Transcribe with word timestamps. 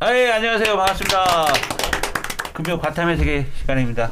아, 0.00 0.14
예, 0.14 0.30
안녕하세요. 0.30 0.76
반갑습니다. 0.76 1.46
금요 2.54 2.78
과탐의 2.78 3.16
세계 3.16 3.46
시간입니다. 3.58 4.10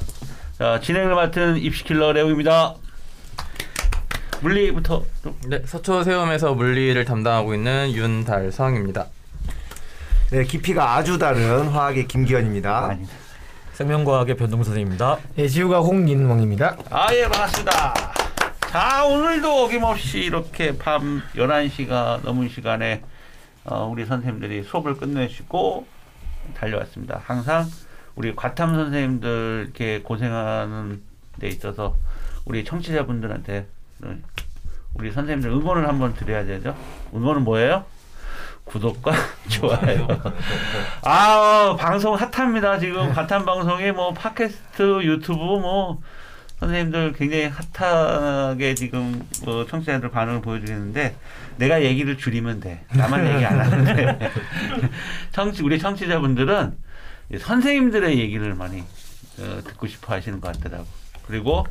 자, 0.59 0.81
진행을 0.81 1.15
맡은 1.15 1.57
입시킬러 1.59 2.13
레오입니다. 2.13 2.75
물리부터 4.41 5.05
좀. 5.23 5.39
네, 5.47 5.63
서초 5.65 6.03
세움에서 6.03 6.55
물리를 6.55 7.05
담당하고 7.05 7.55
있는 7.55 7.93
윤달성입니다. 7.93 9.07
네, 10.31 10.43
깊이가 10.45 10.97
아주 10.97 11.19
다른 11.19 11.69
화학의 11.69 12.09
김기현입니다. 12.09 12.97
생명과학의 13.75 14.37
변동 14.37 14.65
선생입니다. 14.65 15.19
네, 15.37 15.47
지우가 15.47 15.81
홍인왕입니다. 15.81 16.77
아, 16.91 17.15
예, 17.15 17.23
반갑습니다. 17.29 17.95
자, 18.71 19.05
오늘도 19.05 19.65
어김없이 19.65 20.19
이렇게 20.19 20.77
밤 20.77 21.23
11시가 21.37 22.23
넘은 22.25 22.49
시간에 22.49 23.03
어, 23.67 23.87
우리 23.87 24.07
선생님들이 24.07 24.63
수업을 24.63 24.97
끝내시고 24.97 25.87
달려왔습니다. 26.55 27.21
항상 27.25 27.65
우리 28.15 28.35
과탐 28.35 28.75
선생님들 28.75 29.65
이렇게 29.67 30.01
고생하는 30.03 31.03
데 31.41 31.49
있어서 31.49 31.97
우리 32.45 32.65
청취자분들한테 32.65 33.67
우리 34.95 35.13
선생님들 35.13 35.51
응원을 35.51 35.89
한번 35.89 36.15
드려야 36.15 36.45
되죠. 36.45 36.77
응원은 37.13 37.43
뭐예요? 37.43 37.85
구독과 38.65 39.13
좋아요. 39.49 40.07
아 41.03 41.77
방송 41.79 42.15
핫합니다. 42.15 42.79
지금 42.79 43.13
과탐 43.13 43.45
방송이 43.45 43.93
뭐 43.93 44.13
팟캐스트, 44.13 45.03
유튜브 45.05 45.39
뭐 45.39 46.01
선생님들 46.59 47.13
굉장히 47.13 47.51
핫하게 47.79 48.75
지금 48.75 49.27
뭐 49.45 49.67
청취자들 49.67 50.11
반응을 50.11 50.41
보여주겠는데 50.41 51.15
내가 51.59 51.83
얘기를 51.83 52.17
줄이면 52.17 52.61
돼. 52.61 52.85
나만 52.95 53.27
얘기 53.27 53.45
안 53.45 53.61
하는데 53.61 54.31
청취 55.33 55.63
우리 55.63 55.79
청취자분들은 55.79 56.77
이 57.33 57.39
선생님들의 57.39 58.19
얘기를 58.19 58.55
많이 58.55 58.81
어, 58.81 59.61
듣고 59.65 59.87
싶어 59.87 60.15
하시는 60.15 60.41
것 60.41 60.53
같더라고. 60.55 60.87
그리고 61.27 61.67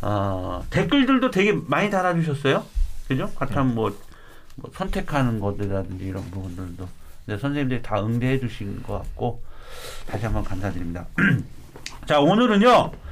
어, 0.00 0.64
댓글들도 0.70 1.30
되게 1.30 1.52
많이 1.52 1.90
달아주셨어요. 1.90 2.64
그죠? 3.06 3.30
과탐 3.36 3.74
뭐, 3.74 3.96
뭐 4.56 4.70
선택하는 4.74 5.38
것이라든지 5.38 6.04
이런 6.04 6.28
부분들도 6.30 6.88
선생님들이 7.28 7.82
다 7.82 8.00
응대해 8.00 8.40
주신 8.40 8.82
것 8.82 8.94
같고 8.98 9.42
다시 10.06 10.24
한번 10.24 10.42
감사드립니다. 10.42 11.06
자 12.06 12.18
오늘은요. 12.18 13.05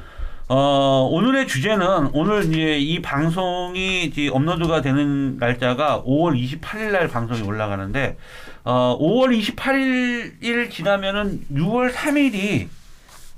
어, 0.47 1.09
오늘의 1.11 1.47
주제는 1.47 2.11
오늘 2.13 2.45
이제 2.45 2.79
이 2.79 3.01
방송이 3.01 4.05
이제 4.05 4.29
업로드가 4.29 4.83
되는 4.83 5.39
날짜가 5.39 6.03
5월 6.03 6.39
28일 6.39 6.91
날 6.91 7.09
방송이 7.09 7.41
올라가는데 7.41 8.19
어, 8.65 8.99
5월 9.01 9.39
28일 9.41 10.71
지나면은 10.71 11.47
6월 11.51 11.93
3일이 11.93 12.69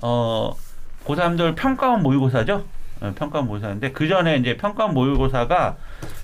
어, 0.03 0.57
고3들 1.05 1.55
평가원 1.55 2.03
모의고사죠. 2.03 2.65
어, 3.01 3.13
평가원 3.17 3.47
모의고사인데 3.47 3.93
그 3.93 4.09
전에 4.09 4.39
이제 4.39 4.57
평가원 4.57 4.93
모의고사가 4.93 5.77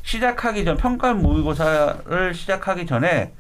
시작하기 0.03 0.65
전 0.65 0.77
평가원 0.77 1.23
모의고사를 1.23 2.35
시작하기 2.35 2.87
전에 2.87 3.33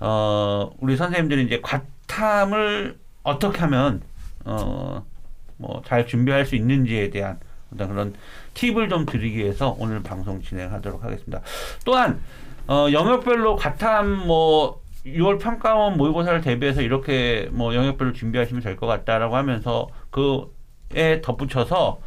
어, 0.00 0.70
우리 0.80 0.98
선생님들이 0.98 1.44
이제 1.44 1.62
과탐을 1.62 2.98
어떻게 3.22 3.60
하면 3.60 4.02
어, 4.44 5.02
뭐 5.56 5.82
잘 5.86 6.06
준비할 6.06 6.44
수 6.46 6.56
있는지에 6.56 7.10
대한 7.10 7.38
어떤 7.72 7.88
그런 7.88 8.14
팁을 8.54 8.88
좀 8.88 9.04
드리기 9.06 9.38
위해서 9.38 9.76
오늘 9.78 10.02
방송 10.02 10.42
진행하도록 10.42 11.02
하겠습니다. 11.04 11.40
또한 11.84 12.20
어, 12.66 12.86
영역별로 12.92 13.56
과탐 13.56 14.26
뭐 14.26 14.80
6월 15.04 15.38
평가원 15.38 15.96
모의고사를 15.98 16.40
대비해서 16.40 16.80
이렇게 16.80 17.48
뭐 17.52 17.74
영역별로 17.74 18.12
준비하시면 18.14 18.62
될 18.62 18.76
것 18.76 18.86
같다라고 18.86 19.36
하면서 19.36 19.88
그에 20.10 21.20
덧붙여서 21.20 22.00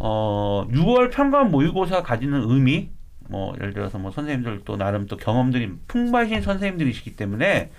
어 0.00 0.66
6월 0.70 1.10
평가원 1.12 1.50
모의고사 1.50 2.02
가지는 2.02 2.42
의미 2.50 2.90
뭐 3.30 3.54
예를 3.58 3.72
들어서 3.72 3.96
뭐 3.98 4.10
선생님들 4.10 4.62
또 4.66 4.76
나름 4.76 5.06
또 5.06 5.16
경험들이 5.16 5.72
풍부하신 5.88 6.42
선생님들이시기 6.42 7.16
때문에 7.16 7.70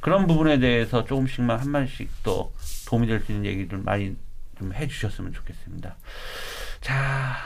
그런 0.00 0.26
부분에 0.26 0.58
대해서 0.58 1.04
조금씩만 1.04 1.58
한 1.60 1.70
마디씩 1.70 2.10
또 2.24 2.52
도움이 2.88 3.06
될 3.06 3.20
수 3.20 3.32
있는 3.32 3.46
얘기를 3.46 3.78
많이 3.78 4.16
좀 4.62 4.72
해주셨으면 4.72 5.32
좋겠습니다. 5.32 5.96
자, 6.80 7.36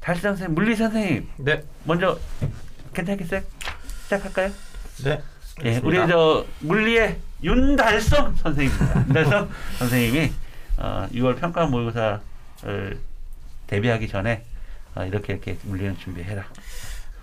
달수 0.00 0.22
선생님, 0.22 0.54
물리 0.54 0.76
선생님 0.76 1.28
네, 1.38 1.62
먼저 1.84 2.18
괜찮겠어요? 2.92 3.40
시작할까요? 4.04 4.50
네. 5.04 5.22
예. 5.64 5.78
우리 5.82 5.96
저 6.06 6.44
물리의 6.60 7.18
윤달성 7.42 8.36
선생님입니다. 8.36 9.00
윤달성 9.08 9.50
선생님이 9.78 10.32
어, 10.76 11.08
6월 11.12 11.40
평가 11.40 11.66
모의고사를 11.66 13.00
대비하기 13.66 14.08
전에 14.08 14.44
어, 14.94 15.04
이렇게 15.04 15.32
이렇게 15.34 15.56
물리는 15.62 15.96
준비해라. 15.98 16.44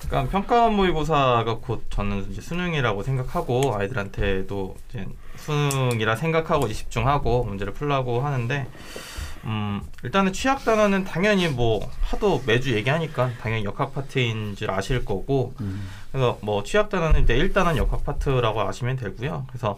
그러니까 0.07 0.31
평가원 0.31 0.75
모의고사가 0.75 1.57
곧 1.61 1.85
저는 1.89 2.31
이제 2.31 2.41
수능이라고 2.41 3.03
생각하고 3.03 3.75
아이들한테도 3.75 4.75
이제 4.89 5.05
수능이라 5.35 6.15
생각하고 6.15 6.65
이제 6.67 6.75
집중하고 6.75 7.43
문제를 7.43 7.73
풀라고 7.73 8.21
하는데 8.21 8.67
음, 9.45 9.81
일단은 10.03 10.33
취약 10.33 10.65
단원은 10.65 11.05
당연히 11.05 11.47
뭐 11.47 11.89
하도 12.01 12.41
매주 12.45 12.73
얘기하니까 12.75 13.31
당연히 13.41 13.63
역학 13.63 13.93
파트인 13.93 14.55
줄 14.55 14.71
아실 14.71 15.05
거고 15.05 15.53
그래서 16.11 16.37
뭐 16.41 16.63
취약 16.63 16.89
단원은 16.89 17.23
이제 17.23 17.35
1단원 17.35 17.77
역학 17.77 18.03
파트라고 18.03 18.61
아시면 18.61 18.95
되고요. 18.97 19.45
그래서 19.47 19.77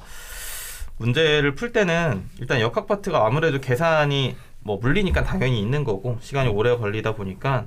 문제를 0.98 1.56
풀 1.56 1.72
때는 1.72 2.24
일단 2.40 2.60
역학 2.60 2.88
파트가 2.88 3.26
아무래도 3.26 3.60
계산이 3.60 4.36
뭐 4.64 4.78
물리니까 4.78 5.24
당연히 5.24 5.60
있는 5.60 5.84
거고 5.84 6.18
시간이 6.22 6.50
오래 6.50 6.76
걸리다 6.76 7.16
보니까 7.16 7.66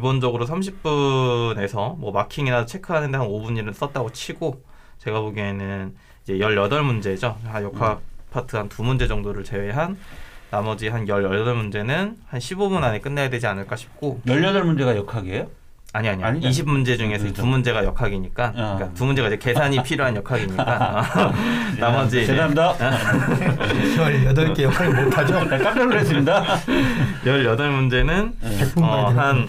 기본적으로 0.00 0.44
30분에서 0.44 1.96
뭐 1.96 2.12
마킹이나 2.12 2.66
체크하는데 2.66 3.16
한 3.16 3.26
5분 3.28 3.56
일은 3.56 3.72
썼다고 3.72 4.12
치고 4.12 4.60
제가 4.98 5.22
보기에는 5.22 5.94
이제 6.22 6.34
18문제죠. 6.34 7.36
한 7.46 7.62
역학 7.62 8.02
파트 8.30 8.56
한 8.56 8.68
두 8.68 8.82
문제 8.82 9.06
정도를 9.08 9.42
제외한 9.42 9.96
나머지 10.50 10.88
한 10.88 11.06
18문제는 11.06 12.16
한 12.26 12.40
15분 12.40 12.82
안에 12.82 13.00
끝내야 13.00 13.30
되지 13.30 13.46
않을까 13.46 13.74
싶고 13.76 14.20
18문제가 14.26 14.94
역학이에요? 14.96 15.46
아니 15.94 16.10
아니 16.10 16.22
아니죠. 16.22 16.46
20문제 16.50 16.98
중에서 16.98 17.22
그렇죠. 17.24 17.40
두 17.40 17.46
문제가 17.46 17.82
역학이니까 17.82 18.44
아. 18.48 18.52
그러니까 18.52 18.92
두 18.92 19.06
문제가 19.06 19.28
이제 19.28 19.38
계산이 19.38 19.82
필요한 19.82 20.14
역학이니까 20.16 21.06
나머지 21.80 22.18
이제 22.18 22.26
죄송합니다. 22.26 22.74
18개 23.96 24.60
역할을 24.64 25.04
못하죠? 25.04 25.42
네, 25.44 25.56
깜짝 25.56 25.86
놀랐습니다. 25.86 26.44
18문제는 27.24 28.32
네. 28.42 28.82
어, 28.82 29.06
한 29.16 29.48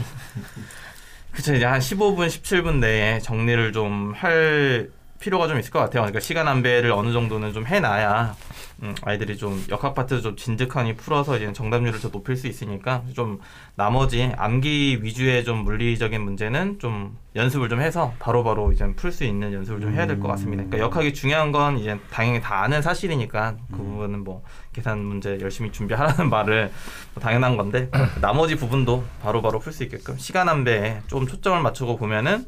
그쵸 1.37 1.53
이제 1.53 1.65
한 1.65 1.79
15분 1.79 2.25
17분 2.27 2.79
내에 2.79 3.19
정리를 3.19 3.71
좀 3.71 4.11
할 4.17 4.89
필요가 5.19 5.47
좀 5.47 5.59
있을 5.59 5.71
것 5.71 5.77
같아요. 5.79 6.01
그러니까 6.01 6.19
시간 6.19 6.47
안배를 6.47 6.91
어느 6.91 7.11
정도는 7.13 7.53
좀 7.53 7.65
해놔야 7.67 8.35
음, 8.83 8.93
아이들이 9.01 9.37
좀 9.37 9.63
역학 9.69 9.95
파트 9.95 10.21
좀 10.21 10.35
진득하니 10.35 10.95
풀어서 10.97 11.35
이제 11.37 11.51
정답률을 11.51 11.99
더 11.99 12.11
높일 12.11 12.35
수 12.37 12.45
있으니까 12.45 13.03
좀 13.15 13.39
나머지 13.75 14.31
암기 14.37 14.99
위주의 15.01 15.43
좀 15.43 15.63
물리적인 15.63 16.21
문제는 16.21 16.77
좀 16.77 17.17
연습을 17.35 17.69
좀 17.69 17.81
해서 17.81 18.13
바로 18.19 18.43
바로 18.43 18.71
이제 18.71 18.85
풀 18.95 19.11
수 19.11 19.23
있는 19.23 19.51
연습을 19.51 19.81
좀 19.81 19.93
해야 19.93 20.05
될 20.05 20.19
것 20.19 20.27
같습니다. 20.27 20.63
그러니까 20.63 20.79
역학이 20.79 21.13
중요한 21.15 21.51
건 21.51 21.77
이제 21.79 21.99
당연히 22.11 22.39
다 22.39 22.61
아는 22.61 22.81
사실이니까 22.83 23.55
그 23.71 23.77
부분은 23.77 24.23
뭐 24.23 24.43
계산 24.73 24.99
문제 24.99 25.39
열심히 25.41 25.71
준비하라는 25.71 26.29
말을 26.31 26.71
뭐 27.15 27.23
당연한 27.23 27.57
건데 27.57 27.89
나머지 28.21 28.55
부분도 28.55 29.03
바로바로 29.23 29.57
풀 29.59 29.73
수 29.73 29.83
있게끔 29.83 30.17
시간 30.19 30.49
안배에 30.49 31.01
좀 31.07 31.25
초점을 31.25 31.59
맞추고 31.61 31.97
보면은 31.97 32.45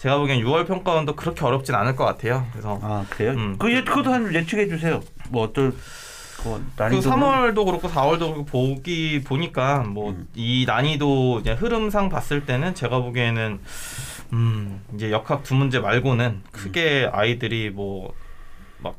제가 0.00 0.16
보기엔 0.16 0.42
6월 0.42 0.66
평가원도 0.66 1.14
그렇게 1.14 1.44
어렵진 1.44 1.74
않을 1.74 1.94
것 1.94 2.06
같아요. 2.06 2.46
그래서 2.52 2.78
아 2.82 3.04
그래요? 3.10 3.32
음. 3.32 3.56
그 3.58 3.70
예, 3.70 3.84
그것도 3.84 4.10
한 4.10 4.34
예측해 4.34 4.66
주세요. 4.66 5.00
뭐 5.28 5.44
어떨 5.44 5.72
그그 6.38 6.64
난이도 6.76 7.02
3월도 7.10 7.66
그렇고 7.66 7.86
4월도 7.86 8.18
그렇고 8.18 8.44
보기 8.46 9.22
보니까 9.22 9.80
뭐 9.80 10.12
음. 10.12 10.26
이 10.34 10.64
난이도 10.66 11.40
이제 11.40 11.52
흐름상 11.52 12.08
봤을 12.08 12.46
때는 12.46 12.74
제가 12.74 13.00
보기에는 13.00 13.60
음 14.32 14.82
이제 14.94 15.10
역학 15.10 15.42
두 15.42 15.54
문제 15.54 15.80
말고는 15.80 16.44
크게 16.50 17.10
아이들이 17.12 17.68
뭐 17.68 18.14
막 18.78 18.96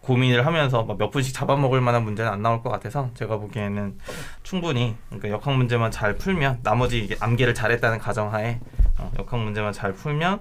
고민을 0.00 0.44
하면서 0.46 0.82
막 0.82 0.98
몇 0.98 1.10
분씩 1.12 1.32
잡아먹을 1.32 1.80
만한 1.80 2.02
문제는 2.02 2.28
안 2.28 2.42
나올 2.42 2.60
것 2.60 2.70
같아서 2.70 3.10
제가 3.14 3.36
보기에는 3.36 3.98
충분히 4.42 4.96
그러니까 5.10 5.28
역학 5.30 5.54
문제만 5.56 5.92
잘 5.92 6.16
풀면 6.16 6.60
나머지 6.64 7.16
암기를 7.20 7.54
잘했다는 7.54 7.98
가정하에 8.00 8.58
어, 9.00 9.12
역학 9.18 9.40
문제만 9.40 9.72
잘 9.72 9.92
풀면 9.92 10.40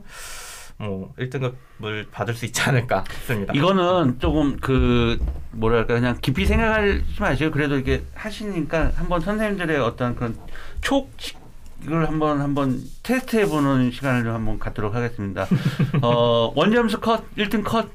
뭐 0.78 1.14
1등급을 1.20 2.10
받을 2.12 2.34
수 2.34 2.46
있지 2.46 2.62
않을까 2.62 3.04
싶습니다. 3.12 3.54
이거는 3.54 4.20
조금 4.20 4.58
그 4.62 5.18
뭐랄까 5.52 5.96
그냥 5.96 6.18
깊이 6.22 6.46
생각하지 6.46 7.04
마시고 7.20 7.52
그래도 7.52 7.76
이렇게 7.76 8.04
하시니까 8.16 8.92
한번 8.96 9.20
선생님들의 9.22 9.78
어떤 9.80 10.16
그런 10.16 10.38
촉을 10.82 12.08
한번 12.08 12.40
한번 12.42 12.82
테스트해 13.04 13.48
보는 13.48 13.92
시간을 13.92 14.24
좀 14.24 14.34
한번 14.34 14.58
갖도록 14.60 14.96
하겠습니다. 14.96 15.48
어 16.02 16.52
원점수 16.56 17.00
컷 17.02 17.24
1등 17.36 17.64
컷 17.64 17.88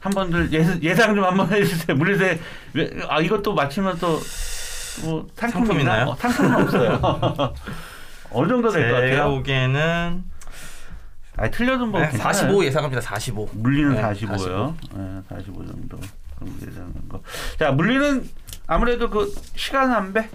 한 0.00 0.12
번들 0.12 0.52
예, 0.52 0.64
예상 0.80 1.16
좀 1.16 1.24
한번 1.24 1.50
해 1.52 1.64
주세요. 1.64 1.96
물리세 1.96 2.38
왜- 2.74 2.90
아 3.08 3.20
이것도 3.20 3.52
맞히면 3.52 3.98
또뭐 3.98 5.26
상품? 5.34 5.80
있나요? 5.80 6.10
어, 6.10 6.14
상품은 6.16 6.54
없어요. 6.62 7.00
어느 8.30 8.48
정도 8.48 8.70
될것 8.70 9.00
제가 9.00 9.00
같아요? 9.16 9.30
보기에는 9.36 10.24
아 11.36 11.50
틀려도 11.50 11.86
뭐 11.86 12.00
네, 12.00 12.08
괜찮아요. 12.10 12.32
45 12.34 12.64
예상합니다. 12.64 13.00
45. 13.00 13.48
물리는 13.52 13.94
네, 13.94 14.02
45요. 14.02 14.74
네, 14.94 15.22
45 15.28 15.66
정도. 15.66 15.98
그럼 16.38 16.58
예상한 16.66 16.92
거. 17.08 17.22
자 17.58 17.70
물리는 17.72 18.28
아무래도 18.66 19.08
그 19.08 19.32
시간 19.54 19.92
안 19.92 20.12
배. 20.12 20.28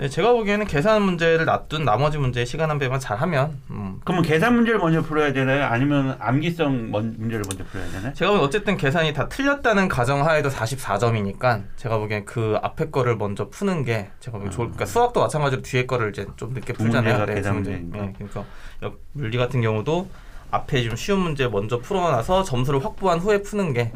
네, 0.00 0.08
제가 0.08 0.32
보기에는 0.32 0.64
계산 0.66 1.02
문제를 1.02 1.44
놔둔 1.44 1.84
나머지 1.84 2.16
문제 2.16 2.46
시간 2.46 2.70
한 2.70 2.78
배만 2.78 2.98
잘하면 3.00 3.60
음, 3.68 4.00
그러면 4.02 4.24
계산 4.24 4.54
문제를 4.54 4.78
먼저 4.80 5.02
풀어야 5.02 5.34
되나요? 5.34 5.64
아니면 5.66 6.16
암기성 6.18 6.90
먼- 6.90 7.16
문제를 7.18 7.42
먼저 7.46 7.62
풀어야 7.64 7.86
되나요? 7.90 8.14
제가 8.14 8.30
보기엔 8.30 8.46
어쨌든 8.48 8.78
계산이 8.78 9.12
다 9.12 9.28
틀렸다는 9.28 9.88
가정하에도 9.88 10.48
44점이니까 10.48 11.64
제가 11.76 11.98
보기엔 11.98 12.24
그 12.24 12.56
앞에 12.62 12.88
거를 12.88 13.16
먼저 13.16 13.50
푸는 13.50 13.84
게 13.84 14.08
제가 14.20 14.38
보기엔 14.38 14.50
좋을 14.50 14.68
그러니까 14.68 14.86
수학도 14.86 15.20
마찬가지로 15.20 15.60
뒤에 15.60 15.84
거를 15.84 16.08
이제 16.08 16.26
좀 16.36 16.54
늦게 16.54 16.72
두 16.72 16.84
풀잖아요. 16.84 17.26
네, 17.26 17.34
계산 17.34 17.62
두 17.62 17.70
문제. 17.70 17.98
네, 17.98 18.12
그러니까 18.16 18.44
역- 18.82 18.98
물리 19.12 19.36
같은 19.36 19.60
경우도 19.60 20.08
앞에 20.50 20.82
좀 20.82 20.96
쉬운 20.96 21.18
문제 21.20 21.46
먼저 21.46 21.78
풀어놔서 21.78 22.44
점수를 22.44 22.82
확보한 22.82 23.18
후에 23.18 23.42
푸는 23.42 23.74
게 23.74 23.92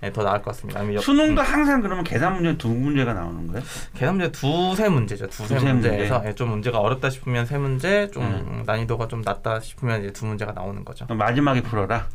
네, 0.00 0.10
더 0.12 0.22
나을 0.22 0.38
것 0.40 0.52
같습니다. 0.52 0.80
아니면 0.80 0.96
역- 0.96 1.02
수능도 1.04 1.42
음, 1.42 1.46
항상 1.46 1.80
그러면 1.82 2.04
계산 2.04 2.34
문제 2.34 2.56
두 2.56 2.68
문제가 2.68 3.12
나오는 3.12 3.46
거예요? 3.48 3.62
계산 3.94 4.16
문제 4.16 4.32
두세 4.32 4.88
문제죠. 4.88 5.26
두세 5.28 5.54
두세 5.56 5.72
문제에서 5.72 6.14
문제. 6.14 6.28
예, 6.30 6.34
좀 6.34 6.48
문제가 6.50 6.78
어렵다 6.78 7.10
싶으면 7.10 7.44
세 7.44 7.58
문제, 7.58 8.10
좀 8.10 8.22
음. 8.22 8.62
난이도가 8.66 9.08
좀 9.08 9.20
낮다 9.20 9.60
싶으면 9.60 10.00
이제 10.02 10.12
두 10.12 10.24
문제가 10.26 10.52
나오는 10.52 10.82
거죠. 10.84 11.06
마지막에 11.08 11.60
풀어라. 11.62 12.06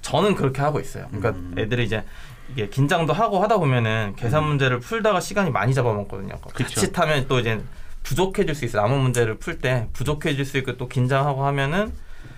저는 0.00 0.34
그렇게 0.34 0.62
하고 0.62 0.80
있어요. 0.80 1.06
그러니까 1.10 1.30
음. 1.30 1.54
애들이 1.58 1.84
이제 1.84 2.04
이게 2.52 2.68
긴장도 2.68 3.12
하고 3.12 3.42
하다 3.42 3.58
보면은 3.58 4.14
계산 4.16 4.44
문제를 4.44 4.80
풀다가 4.80 5.20
시간이 5.20 5.50
많이 5.50 5.72
잡아먹거든요. 5.74 6.34
그쵸. 6.54 6.68
자칫하면 6.80 7.26
또 7.28 7.38
이제 7.38 7.60
부족해질 8.02 8.54
수 8.54 8.64
있어요. 8.66 8.82
남은 8.82 8.98
문제를 9.00 9.36
풀 9.38 9.58
때 9.58 9.88
부족해질 9.94 10.44
수 10.44 10.58
있고 10.58 10.76
또 10.76 10.88
긴장하고 10.88 11.44
하면은 11.46 11.92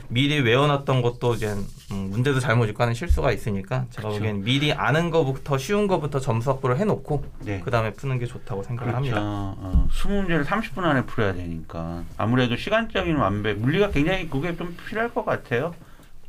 미리 0.08 0.40
외워놨던 0.40 1.02
것도 1.02 1.34
이제 1.34 1.54
음, 1.92 2.08
문제도 2.10 2.38
잘못 2.40 2.66
읽고 2.66 2.82
하는 2.82 2.94
실수가 2.94 3.32
있으니까 3.32 3.84
제가 3.90 4.08
그쵸. 4.08 4.18
보기엔 4.18 4.42
미리 4.42 4.72
아는 4.72 5.10
거부터 5.10 5.58
쉬운 5.58 5.86
거부터 5.86 6.20
점수 6.20 6.50
확보를 6.50 6.78
해놓고 6.78 7.24
네. 7.40 7.60
그 7.64 7.70
다음에 7.70 7.92
푸는 7.92 8.18
게 8.18 8.26
좋다고 8.26 8.62
생각을 8.62 8.92
그렇죠. 8.92 9.14
합니다. 9.16 9.20
어, 9.22 9.88
20문제를 9.92 10.44
30분 10.44 10.84
안에 10.84 11.02
풀어야 11.06 11.32
되니까 11.34 12.02
아무래도 12.16 12.56
시간적인 12.56 13.16
완배, 13.16 13.54
물리가 13.54 13.90
굉장히 13.90 14.28
그게 14.28 14.56
좀 14.56 14.76
필요할 14.88 15.12
것 15.12 15.24
같아요. 15.24 15.74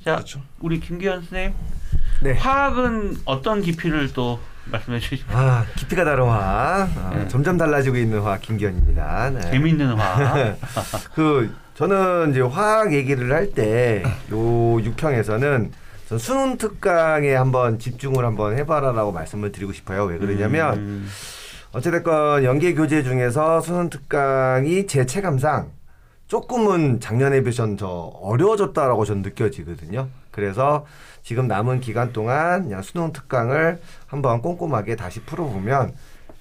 자, 0.03 0.15
그렇죠. 0.15 0.41
우리 0.59 0.79
김기현 0.79 1.21
선생님, 1.21 1.53
네. 2.21 2.33
화학은 2.33 3.17
어떤 3.25 3.61
깊이를 3.61 4.13
또 4.13 4.39
말씀해 4.65 4.99
주시죠? 4.99 5.25
아 5.31 5.65
깊이가 5.75 6.03
다른 6.03 6.25
화학 6.25 6.89
아, 6.97 7.11
네. 7.15 7.27
점점 7.27 7.57
달라지고 7.57 7.97
있는 7.97 8.21
화학 8.21 8.41
김기현입니다. 8.41 9.29
네. 9.31 9.41
재밌는 9.41 9.93
화학. 9.95 10.57
그 11.13 11.53
저는 11.77 12.31
이제 12.31 12.41
화학 12.41 12.91
얘기를 12.91 13.31
할 13.31 13.51
때요 13.51 14.03
6평에서는 14.31 15.69
전 16.09 16.17
수능 16.17 16.57
특강에 16.57 17.35
한번 17.35 17.77
집중을 17.77 18.25
한번 18.25 18.57
해봐라라고 18.57 19.11
말씀을 19.11 19.51
드리고 19.51 19.73
싶어요. 19.73 20.05
왜 20.05 20.17
그러냐면 20.17 20.77
음, 20.77 21.07
어찌됐건 21.73 22.45
연계 22.45 22.73
교재 22.73 23.03
중에서 23.03 23.61
수능 23.61 23.91
특강이 23.91 24.87
제 24.87 25.05
체감상 25.05 25.69
조금은 26.27 26.99
작년에 26.99 27.41
비해서는 27.41 27.75
더 27.75 28.07
어려워졌다라고 28.07 29.05
저는 29.05 29.21
느껴지거든요. 29.21 30.07
그래서 30.31 30.83
지금 31.21 31.47
남은 31.47 31.81
기간 31.81 32.11
동안 32.11 32.63
그냥 32.63 32.81
수능 32.81 33.13
특강을 33.13 33.79
한번 34.07 34.41
꼼꼼하게 34.41 34.95
다시 34.95 35.19
풀어보면 35.21 35.93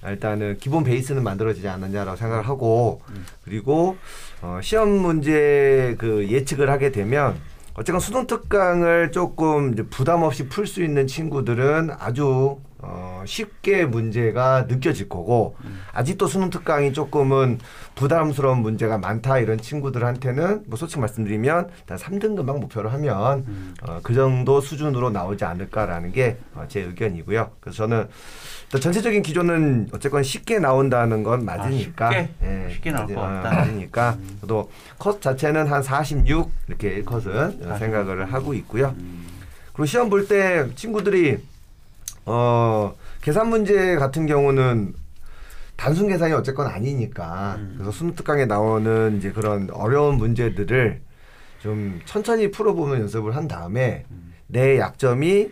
일단은 0.05 0.57
기본 0.59 0.83
베이스는 0.83 1.23
만들어지지 1.23 1.67
않았냐라고 1.67 2.15
생각을 2.17 2.47
하고 2.47 3.01
그리고 3.43 3.97
어, 4.41 4.59
시험 4.61 4.89
문제 4.89 5.95
그 5.97 6.27
예측을 6.29 6.69
하게 6.69 6.91
되면 6.91 7.35
어쨌건 7.73 7.99
수능 7.99 8.25
특강을 8.27 9.11
조금 9.11 9.75
부담 9.89 10.23
없이 10.23 10.47
풀 10.49 10.65
수 10.65 10.83
있는 10.83 11.07
친구들은 11.07 11.91
아주 11.99 12.57
어, 12.79 13.23
쉽게 13.25 13.85
문제가 13.85 14.65
느껴질 14.67 15.09
거고 15.09 15.55
아직도 15.93 16.27
수능 16.27 16.49
특강이 16.51 16.93
조금은 16.93 17.59
부담스러운 17.95 18.59
문제가 18.59 18.99
많다 18.99 19.39
이런 19.39 19.57
친구들한테는 19.57 20.65
뭐 20.67 20.77
솔직히 20.77 20.99
말씀드리면 21.01 21.69
일단 21.79 21.97
3등급만 21.97 22.59
목표로 22.59 22.89
하면 22.89 23.45
음. 23.47 23.73
어, 23.81 23.99
그 24.03 24.13
정도 24.13 24.61
수준으로 24.61 25.09
나오지 25.09 25.43
않을까라는 25.43 26.11
게제 26.11 26.81
의견이고요. 26.81 27.49
그래서 27.59 27.77
저는 27.77 28.07
전체적인 28.79 29.23
기조는 29.23 29.89
어쨌건 29.93 30.21
쉽게 30.23 30.59
나온다는 30.59 31.23
건 31.23 31.45
맞으니까 31.45 32.07
아, 32.09 32.11
쉽게? 32.11 32.29
예, 32.43 32.69
쉽게 32.73 32.91
나올 32.91 33.07
것 33.07 33.17
어, 33.17 33.21
같다. 33.21 33.51
맞으니까 33.55 34.17
저도 34.41 34.69
컷 34.99 35.21
자체는 35.21 35.65
한 35.67 35.81
46 35.81 36.51
이렇게 36.67 37.01
컷은 37.03 37.71
어, 37.71 37.77
생각을 37.77 38.31
하고 38.31 38.53
있고요. 38.53 38.93
음. 38.99 39.25
그리고 39.73 39.85
시험 39.85 40.09
볼 40.09 40.27
때 40.27 40.67
친구들이 40.75 41.37
어 42.29 42.93
계산 43.21 43.47
문제 43.49 43.95
같은 43.95 44.25
경우는 44.25 44.93
단순 45.77 46.07
계산이 46.09 46.33
어쨌건 46.33 46.67
아니니까 46.67 47.55
음. 47.57 47.73
그래서 47.77 47.91
수능 47.91 48.15
특강에 48.15 48.45
나오는 48.45 49.17
이제 49.17 49.31
그런 49.31 49.69
어려운 49.71 50.17
문제들을 50.17 50.99
좀 51.61 52.01
천천히 52.05 52.51
풀어보는 52.51 52.99
연습을 53.01 53.35
한 53.35 53.47
다음에 53.47 54.05
음. 54.11 54.33
내 54.47 54.77
약점이 54.77 55.49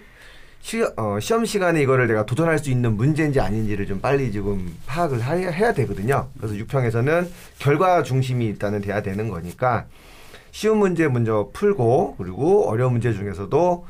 시, 0.61 0.83
어, 0.97 1.19
시험 1.21 1.45
시간에 1.45 1.81
이거를 1.81 2.07
내가 2.07 2.25
도전할 2.25 2.57
수 2.59 2.71
있는 2.71 2.97
문제인지 2.97 3.39
아닌지를 3.39 3.85
좀 3.85 4.01
빨리 4.01 4.31
지금 4.31 4.75
파악을 4.87 5.19
하- 5.21 5.35
해야 5.35 5.73
되거든요. 5.73 6.27
그래서 6.37 6.55
6평에서는 6.55 7.27
결과 7.59 8.01
중심이 8.01 8.45
일단은 8.47 8.81
돼야 8.81 9.01
되는 9.03 9.29
거니까 9.29 9.85
쉬운 10.51 10.77
문제 10.79 11.07
먼저 11.07 11.51
풀고 11.53 12.15
그리고 12.17 12.67
어려운 12.67 12.93
문제 12.93 13.13
중에서도 13.13 13.85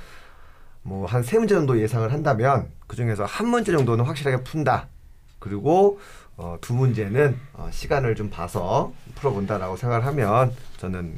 뭐 0.83 1.07
한 1.07 1.23
세 1.23 1.39
문제 1.39 1.55
정도 1.55 1.79
예상을 1.79 2.11
한다면 2.11 2.67
그 2.87 2.95
중에서 2.95 3.25
한 3.25 3.47
문제 3.47 3.71
정도는 3.71 4.05
확실하게 4.05 4.43
푼다. 4.43 4.87
그리고 5.39 5.99
어, 6.37 6.57
두 6.61 6.73
문제는 6.73 7.37
어, 7.53 7.69
시간을 7.71 8.15
좀 8.15 8.29
봐서 8.29 8.91
풀어본다라고 9.15 9.77
생각을 9.77 10.05
하면 10.07 10.53
저는 10.77 11.17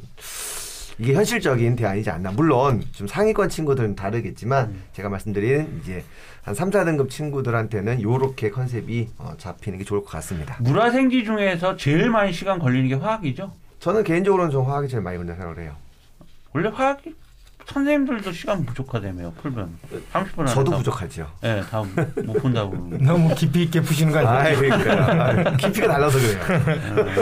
이게 0.98 1.14
현실적인 1.14 1.76
대안이지 1.76 2.10
않나. 2.10 2.32
물론 2.32 2.84
좀 2.92 3.06
상위권 3.06 3.48
친구들은 3.48 3.94
다르겠지만 3.94 4.70
음. 4.70 4.82
제가 4.92 5.08
말씀드린 5.08 5.80
이제 5.82 6.04
한 6.42 6.54
3, 6.54 6.70
4등급 6.70 7.08
친구들한테는 7.10 8.02
요렇게 8.02 8.50
컨셉이 8.50 9.10
어, 9.18 9.34
잡히는 9.38 9.78
게 9.78 9.84
좋을 9.84 10.00
것 10.00 10.10
같습니다. 10.10 10.56
물화생지 10.60 11.24
중에서 11.24 11.76
제일 11.76 12.10
많이 12.10 12.32
시간 12.32 12.58
걸리는 12.58 12.88
게 12.88 12.94
화학이죠. 12.94 13.52
저는 13.78 14.02
개인적으로는 14.02 14.50
좀 14.50 14.66
화학이 14.66 14.88
제일 14.88 15.02
많이 15.02 15.16
걸린다 15.16 15.36
생각을 15.36 15.62
해요. 15.62 15.76
원래 16.52 16.68
화학이 16.68 17.14
선생님들도 17.72 18.32
시간 18.32 18.64
부족하다며요. 18.64 19.34
풀면 19.42 19.78
30분 20.12 20.38
안에 20.40 20.46
저도 20.54 20.70
다- 20.70 20.76
부족하죠. 20.78 21.30
네, 21.42 21.60
다음 21.70 21.94
못 22.24 22.32
푼다고. 22.34 22.74
너무 23.00 23.34
깊이 23.34 23.64
있게 23.64 23.80
푸시는 23.82 24.12
거 24.12 24.20
아, 24.26 24.38
아니에요? 24.38 24.58
그러니까 24.58 25.56
깊이가 25.56 25.88
달라서 25.88 26.18
그래요. 26.18 27.14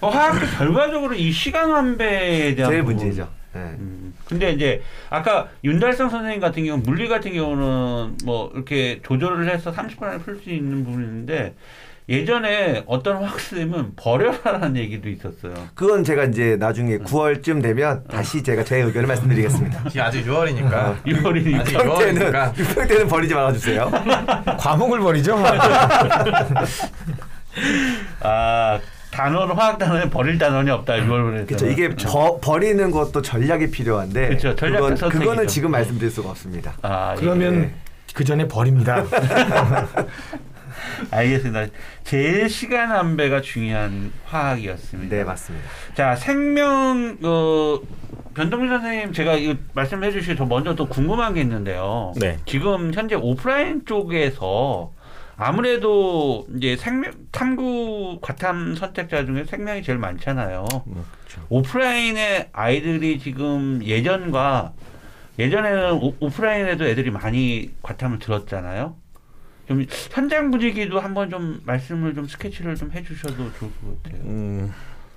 어, 0.00 0.08
화학도 0.08 0.46
결과적으로 0.56 1.14
이 1.14 1.30
시간 1.30 1.70
완배에 1.70 2.54
대한 2.54 2.70
제일 2.70 2.82
부분. 2.82 2.96
문제죠. 2.96 3.28
네. 3.54 3.60
음, 3.60 4.14
근데 4.26 4.52
이제 4.52 4.82
아까 5.10 5.48
윤달성 5.62 6.08
선생님 6.08 6.40
같은 6.40 6.64
경우 6.64 6.80
물리 6.82 7.06
같은 7.06 7.34
경우는 7.34 8.16
뭐 8.24 8.50
이렇게 8.54 9.00
조절을 9.04 9.50
해서 9.52 9.72
30분 9.72 10.04
안에 10.04 10.18
풀 10.18 10.40
수 10.42 10.48
있는 10.48 10.84
부분이 10.84 11.04
있는데 11.04 11.54
예전에 12.08 12.82
어떤 12.86 13.22
학생은 13.24 13.92
버려라라는 13.96 14.76
얘기도 14.76 15.08
있었어요. 15.08 15.54
그건 15.74 16.02
제가 16.02 16.24
이제 16.24 16.56
나중에 16.58 16.98
9월쯤 16.98 17.62
되면 17.62 18.02
다시 18.08 18.42
제가 18.42 18.64
제 18.64 18.78
의견을 18.78 19.06
말씀드리겠습니다. 19.06 19.84
지금 19.90 20.04
아직 20.04 20.26
6월이니까 20.26 21.02
6월이니까. 21.04 21.60
아직 21.60 21.78
평 21.78 21.98
때는 21.98 22.32
6월이니까 22.32 22.54
6평 22.54 22.88
때는 22.88 23.06
버리지 23.08 23.34
말아주세요. 23.34 23.90
과목을 24.58 24.98
버리죠. 25.00 25.36
아 28.20 28.80
단어는 29.12 29.54
화학 29.54 29.78
단어에 29.78 30.10
버릴 30.10 30.38
단어는 30.38 30.72
없다. 30.72 30.94
6월에서. 30.94 31.46
그렇죠. 31.46 31.66
이게 31.68 31.90
버, 31.90 32.40
버리는 32.40 32.90
것도 32.90 33.22
전략이 33.22 33.70
필요한데 33.70 34.28
그쵸, 34.30 34.56
전략적 34.56 34.80
그건, 34.82 34.96
선택이죠. 34.96 35.20
그거는 35.30 35.46
지금 35.46 35.70
말씀드릴 35.70 36.10
수가 36.10 36.30
없습니다. 36.30 36.72
아, 36.82 37.14
그러면 37.16 37.54
예. 37.64 37.70
그 38.14 38.24
전에 38.24 38.48
버립니다. 38.48 39.04
알겠습니다. 41.10 41.66
제일 42.04 42.48
시간 42.48 42.92
안배가 42.92 43.40
중요한 43.40 44.12
화학이었습니다. 44.26 45.16
네 45.16 45.24
맞습니다. 45.24 45.66
자 45.94 46.16
생명 46.16 47.18
어, 47.22 47.80
변동민 48.34 48.70
선생님 48.70 49.12
제가 49.12 49.34
이거 49.34 49.54
말씀해 49.74 50.10
주시고 50.10 50.36
저 50.36 50.46
먼저 50.46 50.74
또 50.74 50.88
궁금한 50.88 51.34
게 51.34 51.40
있는데요. 51.40 52.12
네. 52.16 52.38
지금 52.46 52.92
현재 52.94 53.14
오프라인 53.14 53.84
쪽에서 53.84 54.92
아무래도 55.36 56.46
이제 56.56 56.76
생명 56.76 57.12
탐구 57.32 58.18
과탐 58.22 58.74
선택자 58.76 59.24
중에 59.24 59.44
생명이 59.44 59.82
제일 59.82 59.98
많잖아요. 59.98 60.66
오프라인의 61.48 62.50
아이들이 62.52 63.18
지금 63.18 63.80
예전과 63.82 64.72
예전에는 65.38 65.92
오, 65.94 66.14
오프라인에도 66.20 66.84
애들이 66.86 67.10
많이 67.10 67.70
과탐을 67.82 68.18
들었잖아요. 68.18 68.96
좀 69.68 69.84
현장 70.10 70.50
분위기도 70.50 71.00
한번 71.00 71.30
좀 71.30 71.60
말씀을 71.64 72.14
좀 72.14 72.26
스케치를 72.26 72.74
좀 72.76 72.90
해주셔도 72.92 73.34
좋을 73.36 73.70
것 73.80 74.02
같아요. 74.02 74.22
음, 74.24 74.72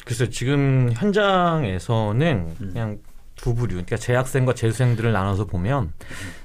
글쎄 0.05 0.29
지금 0.29 0.91
현장에서는 0.93 2.55
음. 2.61 2.69
그냥 2.73 2.97
두 3.35 3.53
부류, 3.53 3.69
그러니까 3.71 3.97
재학생과 3.97 4.53
재수생들을 4.53 5.11
나눠서 5.11 5.45
보면 5.45 5.91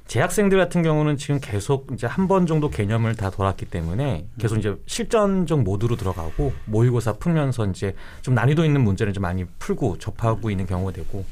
재학생들 0.09 0.59
같은 0.59 0.83
경우는 0.83 1.17
지금 1.19 1.39
계속 1.41 1.87
이제 1.93 2.09
한 2.09 2.27
번 2.27 2.47
정도 2.47 2.69
개념을 2.69 3.15
다 3.15 3.31
돌았기 3.31 3.67
때문에 3.67 4.27
계속 4.41 4.59
이제 4.59 4.75
실전적 4.87 5.63
모드로 5.63 5.95
들어가고 5.95 6.53
모의고사 6.65 7.13
풀면서 7.15 7.67
이제 7.67 7.95
좀 8.23 8.35
난이도 8.35 8.65
있는 8.65 8.81
문제를 8.81 9.13
좀 9.13 9.23
많이 9.23 9.45
풀고 9.61 9.99
접하고 9.99 10.51
있는 10.51 10.67
경우가 10.67 10.91
되고 10.93 11.25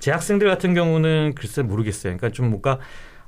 재학생들 0.00 0.46
같은 0.48 0.74
경우는 0.74 1.34
글쎄 1.36 1.62
모르겠어요. 1.62 2.14
그러니까 2.16 2.30
좀 2.30 2.50
뭔가 2.50 2.78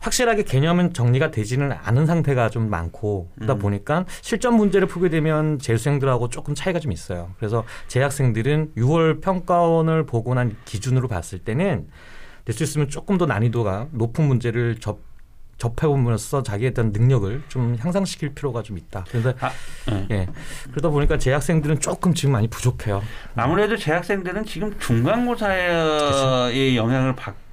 확실하게 0.05 0.43
개념은 0.43 0.93
정리가 0.93 1.31
되지는 1.31 1.73
않은 1.73 2.05
상태가 2.05 2.51
좀 2.51 2.69
많고 2.69 3.31
그러다 3.37 3.55
음. 3.55 3.59
보니까 3.59 4.05
실전 4.21 4.55
문제를 4.55 4.87
풀게 4.87 5.09
되면 5.09 5.59
재수생들하고 5.59 6.29
조금 6.29 6.55
차이가 6.55 6.79
좀 6.79 6.93
있어요. 6.93 7.31
그래서 7.39 7.65
재학생들은 7.89 8.73
6월 8.77 9.23
평가원을 9.23 10.05
보고 10.05 10.35
난 10.35 10.57
기준으로 10.67 11.09
봤을 11.09 11.39
때는 11.39 11.89
될 12.45 12.55
수 12.55 12.63
있으면 12.63 12.91
조금 12.91 13.17
더 13.17 13.25
난이도가 13.25 13.89
높은 13.93 14.27
문제를 14.29 14.77
접 14.79 14.99
접해보면서 15.57 16.43
자기의 16.43 16.73
어떤 16.73 16.91
능력을 16.93 17.45
좀 17.49 17.77
향상시킬 17.79 18.35
필요가 18.35 18.63
좀 18.63 18.77
있다. 18.77 19.05
그래서 19.09 19.33
아, 19.41 19.51
네. 19.89 20.07
예 20.11 20.27
그러다 20.73 20.91
보니까 20.91 21.17
재학생들은 21.17 21.81
조금 21.81 22.13
지금 22.13 22.33
많이 22.33 22.49
부족해요. 22.49 23.03
아무래도 23.37 23.77
재학생들은 23.77 24.45
지금 24.45 24.77
중간고사의 24.79 26.77
영향을 26.77 27.15
받 27.17 27.44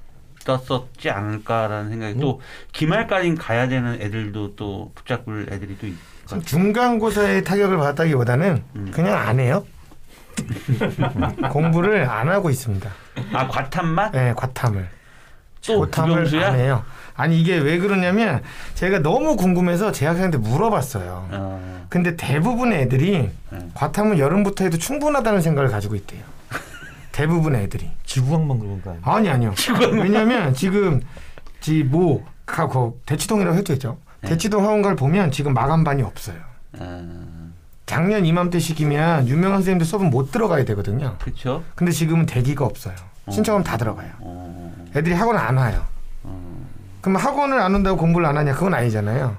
았었지 0.50 1.10
않을까라는 1.10 1.90
생각이 1.90 2.20
또 2.20 2.40
기말까지 2.72 3.34
가야 3.36 3.68
되는 3.68 4.00
애들도 4.00 4.56
또 4.56 4.92
붙잡을 4.94 5.48
애들이 5.50 5.76
또 5.78 5.86
있. 5.86 5.94
지금 6.26 6.42
중간고사에 6.42 7.42
타격을 7.42 7.76
받았다기보다는 7.76 8.62
음. 8.76 8.90
그냥 8.92 9.18
안 9.18 9.40
해요. 9.40 9.64
공부를 11.50 12.08
안 12.08 12.28
하고 12.28 12.50
있습니다. 12.50 12.90
아 13.32 13.48
과탐만? 13.48 14.12
네, 14.12 14.32
과탐을. 14.36 14.88
또 15.66 15.80
과탐을 15.80 16.24
부정수야? 16.24 16.48
안 16.48 16.54
해요. 16.56 16.84
아니 17.14 17.40
이게 17.40 17.58
왜 17.58 17.78
그러냐면 17.78 18.42
제가 18.74 19.00
너무 19.00 19.36
궁금해서 19.36 19.92
재학생한테 19.92 20.38
물어봤어요. 20.38 21.28
어, 21.30 21.86
근데 21.88 22.16
대부분의 22.16 22.82
애들이 22.82 23.30
네. 23.50 23.68
과탐은 23.74 24.18
여름부터 24.18 24.64
해도 24.64 24.78
충분하다는 24.78 25.40
생각을 25.42 25.70
가지고 25.70 25.94
있대요. 25.94 26.22
대부분 27.12 27.54
애들이. 27.54 27.90
지구학만 28.04 28.58
그런가요? 28.58 28.98
아니 29.02 29.28
아니요. 29.28 29.54
왜냐면 29.92 30.54
지금 30.54 31.00
지뭐 31.60 32.24
대치동이라고 33.06 33.56
해도 33.56 33.64
되죠. 33.74 33.98
네. 34.22 34.30
대치동 34.30 34.64
학원가를 34.64 34.96
보면 34.96 35.30
지금 35.30 35.54
마감반이 35.54 36.02
없어요. 36.02 36.36
어, 36.78 37.50
작년 37.86 38.24
이맘때 38.24 38.58
시기면 38.58 39.28
유명한 39.28 39.58
선생님들 39.58 39.86
수업은 39.86 40.10
못 40.10 40.32
들어가야 40.32 40.64
되거든요. 40.64 41.16
그렇죠. 41.20 41.62
근데 41.74 41.92
지금은 41.92 42.26
대기가 42.26 42.64
없어요. 42.64 42.94
신청하면 43.30 43.64
다 43.64 43.76
들어가요. 43.76 44.10
어, 44.20 44.74
애들이 44.96 45.14
학원 45.14 45.36
안 45.36 45.56
와요. 45.56 45.84
어, 46.22 46.66
그럼 47.00 47.16
학원을 47.16 47.60
안 47.60 47.74
온다고 47.74 47.96
공부를 47.96 48.26
안 48.26 48.36
하냐? 48.38 48.54
그건 48.54 48.74
아니잖아요. 48.74 49.36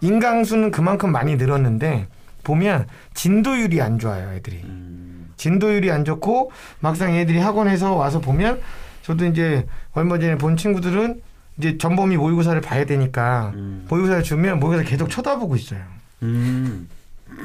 인강수는 0.00 0.70
그만큼 0.72 1.12
많이 1.12 1.36
늘었는데 1.36 2.08
보면 2.42 2.86
진도율이 3.14 3.80
안 3.80 3.98
좋아요, 3.98 4.32
애들이. 4.32 4.60
음, 4.64 4.91
진도율이 5.36 5.90
안 5.90 6.04
좋고 6.04 6.52
막상 6.80 7.14
애들이 7.14 7.38
학원에서 7.38 7.94
와서 7.94 8.20
보면 8.20 8.60
저도 9.02 9.26
이제 9.26 9.66
얼마 9.92 10.18
전에 10.18 10.36
본 10.38 10.56
친구들은 10.56 11.20
이제 11.58 11.76
전범위 11.78 12.16
모의고사를 12.16 12.60
봐야 12.60 12.84
되니까 12.86 13.52
음, 13.54 13.86
모의고사를 13.88 14.22
주면 14.22 14.58
모의고사 14.60 14.88
계속 14.88 15.10
쳐다보고 15.10 15.56
있어요. 15.56 15.80
음. 16.22 16.88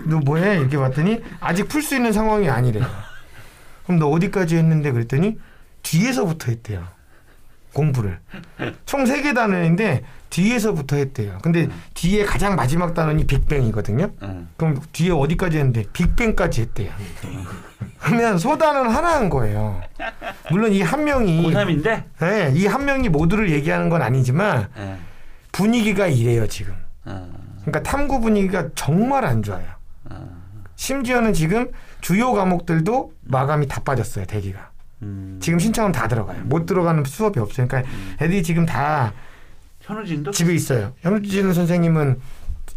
너 0.05 0.17
뭐해? 0.19 0.59
이렇게 0.59 0.77
봤더니 0.77 1.21
아직 1.39 1.67
풀 1.67 1.81
수 1.81 1.95
있는 1.95 2.11
상황이 2.13 2.49
아니래요. 2.49 2.85
그럼 3.85 3.99
너 3.99 4.07
어디까지 4.09 4.57
했는데 4.57 4.91
그랬더니 4.91 5.39
뒤에서부터 5.83 6.51
했대요. 6.51 6.85
공부를. 7.73 8.19
총 8.85 9.05
세개 9.05 9.33
단원인데 9.33 10.03
뒤에서부터 10.29 10.95
했대요. 10.97 11.37
근데 11.41 11.67
뒤에 11.93 12.25
가장 12.25 12.55
마지막 12.55 12.93
단원이 12.93 13.25
빅뱅이거든요. 13.27 14.11
음. 14.23 14.49
그럼 14.57 14.79
뒤에 14.91 15.11
어디까지 15.11 15.57
했는데 15.57 15.83
빅뱅까지 15.93 16.61
했대요. 16.61 16.91
그러면 17.99 18.37
소단은 18.37 18.89
하나 18.89 19.15
한 19.15 19.29
거예요. 19.29 19.81
물론 20.51 20.71
이 20.73 20.81
한 20.81 21.03
명이 21.03 21.43
고3인데? 21.51 22.03
네, 22.19 22.51
이한 22.55 22.85
명이 22.85 23.09
모두를 23.09 23.51
얘기하는 23.51 23.89
건 23.89 24.01
아니지만 24.01 24.69
예. 24.77 24.97
분위기가 25.51 26.07
이래요, 26.07 26.47
지금. 26.47 26.73
어, 27.05 27.29
그러니까 27.61 27.83
탐구 27.83 28.19
분위기가 28.21 28.69
정말 28.75 29.25
안 29.25 29.41
좋아요. 29.43 29.65
어, 30.09 30.27
심지어는 30.75 31.33
지금 31.33 31.71
주요 32.01 32.31
과목들도 32.33 33.13
마감이 33.23 33.67
다 33.67 33.81
빠졌어요, 33.83 34.25
대기가. 34.25 34.71
음. 35.01 35.37
지금 35.41 35.59
신청은 35.59 35.91
다 35.91 36.07
들어가요. 36.07 36.41
못 36.45 36.65
들어가는 36.65 37.03
수업이 37.05 37.39
없어요. 37.39 37.67
그러니까 37.67 37.89
애들이 38.21 38.43
지금 38.43 38.65
다 38.65 39.13
현우진도? 39.87 40.31
집에 40.31 40.53
있어요. 40.53 40.93
현우진 40.99 41.53
선생님은 41.53 42.19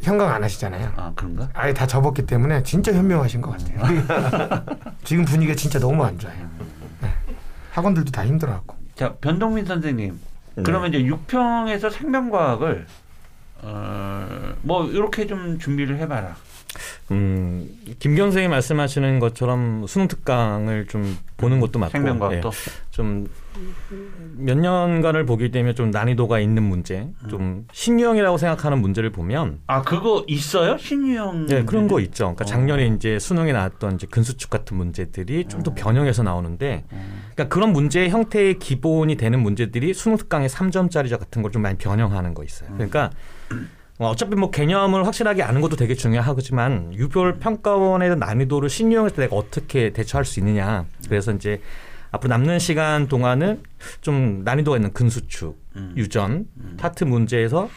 현강 0.02 0.33
안 0.33 0.45
하시잖아요. 0.45 0.93
아 0.97 1.12
그런가? 1.17 1.49
아예 1.52 1.75
다 1.75 1.87
접었기 1.87 2.25
때문에 2.26 2.62
진짜 2.62 2.93
현명하신 2.93 3.40
것 3.43 3.50
같아요. 3.59 4.64
지금 5.05 5.25
분위기가 5.25 5.57
진짜 5.57 5.79
너무 5.81 6.05
안 6.05 6.17
좋아요. 6.19 6.49
네. 7.02 7.09
학원들도 7.73 8.12
다 8.12 8.25
힘들어하고. 8.25 8.76
자 8.95 9.14
변동민 9.21 9.64
선생님. 9.64 10.19
그러면 10.64 10.93
이제 10.95 11.02
6평에서 11.05 11.90
생명과학을 11.90 12.87
어, 13.62 14.55
뭐 14.62 14.87
이렇게 14.88 15.26
좀 15.26 15.59
준비를 15.59 15.99
해봐라. 15.99 16.37
음, 17.11 17.69
김경 17.99 18.26
선생이 18.26 18.49
말씀하시는 18.49 19.19
것처럼 19.19 19.87
수능 19.87 20.09
특강을 20.09 20.87
좀 20.87 21.17
보는 21.37 21.61
것도 21.61 21.79
맞고. 21.79 21.99
예, 22.33 22.40
좀몇 22.90 24.59
년간을 24.59 25.26
보게 25.26 25.50
되면 25.50 25.75
좀 25.75 25.90
난이도가 25.90 26.40
있는 26.40 26.62
문제, 26.62 27.09
좀 27.29 27.67
신유형이라고 27.73 28.38
생각하는 28.38 28.81
문제를 28.81 29.11
보면 29.11 29.61
아 29.67 29.83
그거 29.83 30.25
있어요? 30.29 30.79
신유형. 30.79 31.47
네, 31.47 31.64
그런 31.64 31.88
거 31.88 32.00
있죠. 32.00 32.25
그러니까 32.25 32.45
어. 32.45 32.47
작년에 32.47 32.87
이제 32.87 33.19
수능에 33.19 33.52
나왔던 33.52 33.97
이제 33.97 34.07
근수축 34.11 34.49
같은 34.50 34.76
문제들이 34.76 35.45
좀더 35.49 35.73
어. 35.73 35.75
변형해서 35.75 36.23
나오는데, 36.23 36.85
음. 36.93 37.23
그러니까 37.35 37.55
그런 37.55 37.73
문제의 37.73 38.11
형태의 38.11 38.59
기본이 38.59 39.17
되는 39.17 39.40
문제들이 39.40 39.95
수능 39.95 40.17
특강의 40.17 40.49
3점짜리 40.49 41.11
같은 41.11 41.43
걸 41.43 41.50
좀 41.50 41.62
많이 41.62 41.76
변형하는 41.79 42.33
거 42.35 42.45
있어요. 42.45 42.71
그러니까 42.75 43.11
어, 43.52 43.57
어차피 44.09 44.35
뭐 44.35 44.50
개념을 44.50 45.07
확실하게 45.07 45.42
아는 45.42 45.61
것도 45.61 45.76
되게 45.76 45.95
중요하지만 45.95 46.95
6월 46.95 47.38
평가원의 47.38 48.16
난이도를 48.16 48.69
신유형에서 48.71 49.16
내가 49.16 49.37
어떻게 49.37 49.90
대처할 49.92 50.25
수 50.25 50.40
있느냐. 50.40 50.87
그래서 51.09 51.33
이제 51.33 51.61
앞으로 52.11 52.30
남는 52.30 52.59
시간 52.59 53.09
동안은 53.09 53.62
좀 54.00 54.42
난이도가 54.45 54.78
있는 54.78 54.92
근수축, 54.92 55.57
음. 55.76 55.95
유전, 55.97 56.47
파트 56.79 57.05
문제에서 57.04 57.69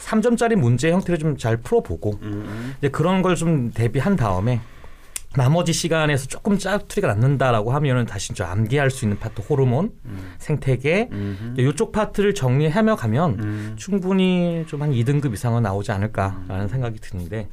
3점짜리 0.00 0.54
문제 0.54 0.90
형태를 0.92 1.18
좀 1.18 1.36
잘 1.36 1.56
풀어보고 1.56 2.18
음. 2.22 2.74
이제 2.78 2.88
그런 2.88 3.22
걸 3.22 3.34
좀 3.36 3.70
대비한 3.72 4.16
다음에 4.16 4.60
나머지 5.36 5.72
시간에서 5.72 6.26
조금 6.26 6.58
짜투리가 6.58 7.06
남는다라고 7.06 7.70
하면은 7.72 8.04
다시 8.04 8.34
좀 8.34 8.48
암기할 8.48 8.90
수 8.90 9.04
있는 9.04 9.18
파트 9.18 9.40
호르몬, 9.42 9.92
음. 10.04 10.34
생태계 10.38 11.08
음. 11.12 11.54
이제 11.54 11.68
이쪽 11.68 11.92
파트를 11.92 12.34
정리하며 12.34 12.96
가면 12.96 13.38
음. 13.38 13.74
충분히 13.76 14.64
좀 14.66 14.80
한 14.80 14.92
2등급 14.92 15.34
이상은 15.34 15.62
나오지 15.62 15.92
않을까라는 15.92 16.68
생각이 16.68 17.00
드는데 17.00 17.48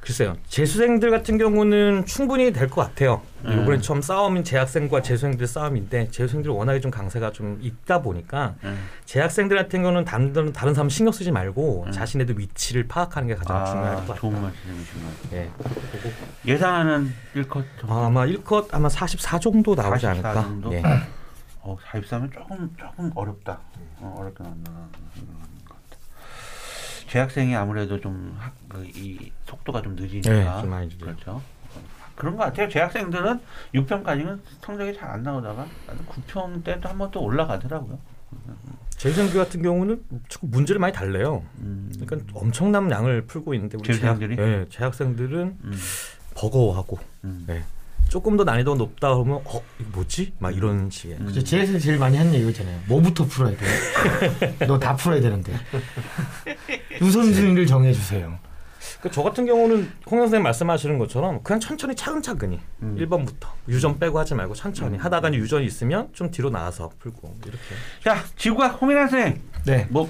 글쎄요 0.00 0.36
재수생들 0.48 1.10
같은 1.10 1.36
경우는 1.38 2.06
충분히 2.06 2.52
될 2.52 2.70
것 2.70 2.82
같아요. 2.82 3.20
음. 3.44 3.62
이번에 3.62 3.80
처음 3.80 4.00
싸움인 4.00 4.44
재학생과 4.44 5.02
재수생들 5.02 5.46
싸움인데 5.46 6.08
재수생들 6.10 6.50
워낙에 6.50 6.80
좀 6.80 6.90
강세가 6.90 7.32
좀 7.32 7.58
있다 7.60 8.00
보니까 8.00 8.54
음. 8.64 8.86
재학생들 9.06 9.56
같은 9.56 9.82
경우는 9.82 10.04
다른 10.04 10.52
다른 10.52 10.72
사람 10.74 10.88
신경 10.88 11.12
쓰지 11.12 11.30
말고 11.32 11.84
음. 11.88 11.92
자신의 11.92 12.26
위치를 12.36 12.86
파악하는 12.88 13.28
게 13.28 13.34
가장 13.34 13.64
중요할 13.66 13.94
것 13.96 14.02
아, 14.02 14.06
같다. 14.06 14.20
것 14.20 14.30
같아요. 14.42 15.32
예. 15.32 15.50
예상하는 16.46 17.12
1컷 17.34 17.64
정도. 17.80 17.92
아, 17.94 18.06
아마 18.06 18.24
1컷 18.26 18.68
아마 18.72 18.88
44 18.88 19.38
정도 19.38 19.74
나오지 19.74 20.06
44 20.06 20.10
않을까. 20.28 20.42
정도? 20.42 20.72
예. 20.74 20.82
어, 21.62 21.76
44면 21.92 22.32
조금 22.32 22.74
조금 22.78 23.10
어렵다. 23.14 23.58
어, 23.98 24.16
어렵게 24.18 24.44
같아. 24.44 24.88
재학생이 27.10 27.54
아무래도 27.56 28.00
좀 28.00 28.36
이 28.94 29.32
속도가 29.46 29.82
좀 29.82 29.96
늦으니까 29.96 30.30
네, 30.30 30.44
좀 30.60 30.70
많이 30.70 30.86
늦어요. 30.86 31.00
그렇죠. 31.00 31.42
그런 32.14 32.36
것 32.36 32.44
같아요. 32.44 32.68
재학생들은 32.68 33.40
6평까지는 33.74 34.38
성적이 34.62 34.94
잘 34.96 35.10
안 35.10 35.22
나오다가 35.24 35.66
9평 36.08 36.62
때도 36.62 36.88
한 36.88 36.96
번 36.98 37.10
또 37.10 37.20
올라가더라고요. 37.22 37.98
재수생들 38.90 39.42
같은 39.42 39.60
경우는 39.62 40.04
자꾸 40.28 40.46
문제를 40.46 40.78
많이 40.78 40.92
달래요. 40.92 41.42
음, 41.58 41.92
그러니까 42.06 42.32
엄청난 42.38 42.88
양을 42.90 43.22
풀고 43.26 43.54
있는데 43.54 43.76
우리 43.76 43.86
재수생들이? 43.86 44.36
재학, 44.36 44.48
예, 44.48 44.66
재학생들은 44.70 45.58
음, 45.64 45.72
버거워하고 46.36 46.98
음. 47.24 47.44
네. 47.48 47.64
조금 48.08 48.36
더 48.36 48.44
난이도가 48.44 48.76
높다 48.78 49.14
그러면 49.14 49.36
어 49.44 49.62
이거 49.80 49.88
뭐지? 49.92 50.32
막 50.38 50.54
이런 50.56 50.90
식의. 50.90 51.16
음. 51.18 51.26
그죠. 51.26 51.42
제에서 51.42 51.78
제일 51.78 51.98
많이 51.98 52.16
하는 52.16 52.32
얘기잖아요. 52.34 52.82
뭐부터 52.86 53.24
풀어야 53.24 53.56
돼? 53.56 53.66
너 54.66 54.78
다 54.78 54.94
풀어야 54.96 55.20
되는데. 55.20 55.52
우선순위를 57.00 57.66
정해주세요. 57.66 58.38
그저 59.00 59.22
같은 59.22 59.46
경우는 59.46 59.90
홍 60.10 60.20
선생님 60.20 60.42
말씀하시는 60.42 60.98
것처럼 60.98 61.42
그냥 61.42 61.60
천천히 61.60 61.94
차근차근히 61.94 62.60
음. 62.82 62.96
1번부터 62.98 63.48
유전 63.68 63.98
빼고 63.98 64.18
하지 64.18 64.34
말고 64.34 64.54
천천히 64.54 64.98
하다가 64.98 65.28
이제 65.28 65.38
유전이 65.38 65.64
있으면 65.64 66.08
좀 66.12 66.30
뒤로 66.30 66.50
나와서 66.50 66.90
풀고 66.98 67.36
이렇게. 67.42 67.58
자, 68.04 68.22
지구학 68.36 68.80
홍인환 68.80 69.08
선생. 69.08 69.40
네. 69.64 69.86
뭐, 69.90 70.08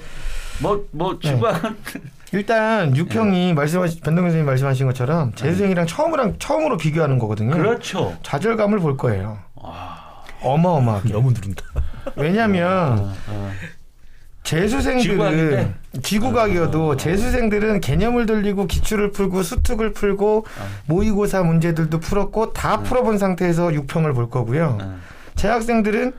뭐, 0.61 0.85
뭐, 0.91 1.17
지구학. 1.19 1.61
일단 2.33 2.95
유평이 2.95 3.53
말씀하신 3.53 4.01
변동 4.01 4.23
선생님 4.25 4.45
말씀하신 4.45 4.85
것처럼 4.87 5.33
재수생이랑 5.35 5.85
처음이랑 5.85 6.35
처음으로 6.39 6.77
비교하는 6.77 7.19
거거든요. 7.19 7.51
그렇죠. 7.51 8.17
좌절감을 8.23 8.79
볼 8.79 8.95
거예요. 8.95 9.39
아, 9.61 10.23
어마어마하게. 10.41 11.11
너무 11.13 11.31
누른다. 11.31 11.63
왜냐하면 12.15 13.13
어. 13.27 13.51
재수생들은 14.51 14.99
지구과학인데? 15.01 15.73
지구과학이어도 16.03 16.97
재수생들은 16.97 17.79
개념을 17.79 18.25
돌리고 18.25 18.67
기출을 18.67 19.11
풀고 19.11 19.43
수특을 19.43 19.93
풀고 19.93 20.45
모의고사 20.87 21.43
문제들도 21.43 21.99
풀었고 22.01 22.51
다 22.51 22.81
풀어본 22.81 23.17
상태에서 23.17 23.73
육평을 23.73 24.11
볼 24.13 24.29
거고요. 24.29 24.77
어. 24.81 24.99
재학생들은 25.35 26.11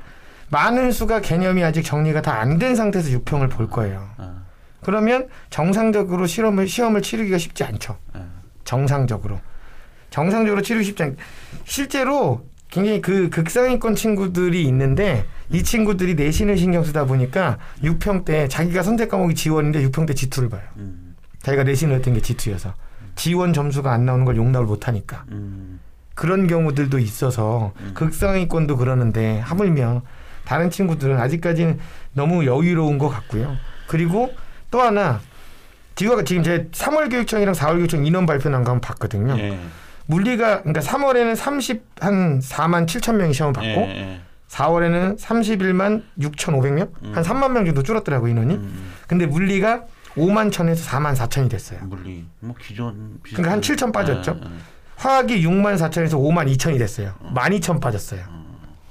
많은 0.48 0.92
수가 0.92 1.20
개념이 1.20 1.62
아직 1.62 1.82
정리가 1.82 2.22
다 2.22 2.40
안 2.40 2.58
된 2.58 2.74
상태에서 2.74 3.10
육평을 3.10 3.48
볼 3.50 3.68
거예요. 3.68 4.08
어. 4.16 4.42
그러면 4.82 5.28
정상적으로 5.50 6.26
실험을 6.26 6.66
시험을 6.68 7.02
치르기가 7.02 7.36
쉽지 7.36 7.64
않죠. 7.64 7.98
어. 8.14 8.26
정상적으로 8.64 9.40
정상적으로 10.08 10.62
치르기 10.62 10.86
쉽지 10.86 11.02
않. 11.02 11.16
실제로 11.64 12.46
굉장히 12.72 13.02
그 13.02 13.28
극상위권 13.28 13.94
친구들이 13.94 14.64
있는데 14.64 15.26
이 15.50 15.62
친구들이 15.62 16.14
내신을 16.14 16.56
신경 16.56 16.82
쓰다 16.82 17.04
보니까 17.04 17.58
6평 17.84 18.24
때 18.24 18.48
자기가 18.48 18.82
선택 18.82 19.10
과목이 19.10 19.34
지원인데 19.34 19.86
6평 19.90 20.06
때 20.06 20.14
지투를 20.14 20.48
봐요. 20.48 20.62
음, 20.78 21.14
자기가 21.42 21.64
내신을 21.64 21.96
했던 21.96 22.14
게 22.14 22.22
지투여서 22.22 22.72
지원 23.14 23.52
점수가 23.52 23.92
안 23.92 24.06
나오는 24.06 24.24
걸 24.24 24.36
용납을 24.36 24.64
못 24.66 24.88
하니까 24.88 25.24
음, 25.32 25.80
그런 26.14 26.46
경우들도 26.46 26.98
있어서 26.98 27.74
극상위권도 27.92 28.78
그러는데 28.78 29.40
하물며 29.40 30.00
다른 30.46 30.70
친구들은 30.70 31.18
아직까지는 31.20 31.78
너무 32.14 32.46
여유로운 32.46 32.96
것 32.96 33.10
같고요. 33.10 33.54
그리고 33.86 34.32
또 34.70 34.80
하나 34.80 35.20
지금 35.94 36.24
지금 36.24 36.42
제 36.42 36.68
3월 36.72 37.10
교육청이랑 37.10 37.52
4월 37.54 37.74
교육청 37.76 38.06
인원 38.06 38.24
발표 38.24 38.48
난 38.48 38.64
거 38.64 38.70
한번 38.72 38.80
봤거든요. 38.80 39.36
예. 39.38 39.58
물리가 40.12 40.62
그러니까 40.62 40.80
3월에는 40.80 41.34
30 41.36 41.84
한 42.00 42.38
4만 42.40 42.86
7천 42.86 43.16
명이 43.16 43.32
시험을 43.34 43.52
받고 43.52 43.68
예, 43.68 43.96
예. 43.96 44.20
4월에는 44.48 45.18
31만 45.18 46.02
6,500명 46.20 46.90
한 47.14 47.22
3만 47.24 47.52
명 47.52 47.64
정도 47.64 47.82
줄었더라고 47.82 48.28
인원이. 48.28 48.54
음, 48.54 48.92
근데 49.06 49.26
물리가 49.26 49.84
5만 50.14 50.52
천에서 50.52 50.88
4만 50.90 51.16
4천이 51.16 51.48
됐어요. 51.50 51.80
물리. 51.84 52.26
뭐 52.40 52.54
기존 52.60 53.18
비슷한- 53.22 53.36
그러니까 53.44 53.52
한 53.52 53.60
7천 53.62 53.92
빠졌죠. 53.92 54.38
예, 54.42 54.46
예. 54.46 54.50
화학이 54.96 55.42
6만 55.46 55.76
4천에서 55.78 56.12
5만 56.20 56.54
2천이 56.54 56.78
됐어요. 56.78 57.14
1만 57.32 57.58
2천 57.60 57.80
빠졌어요. 57.80 58.22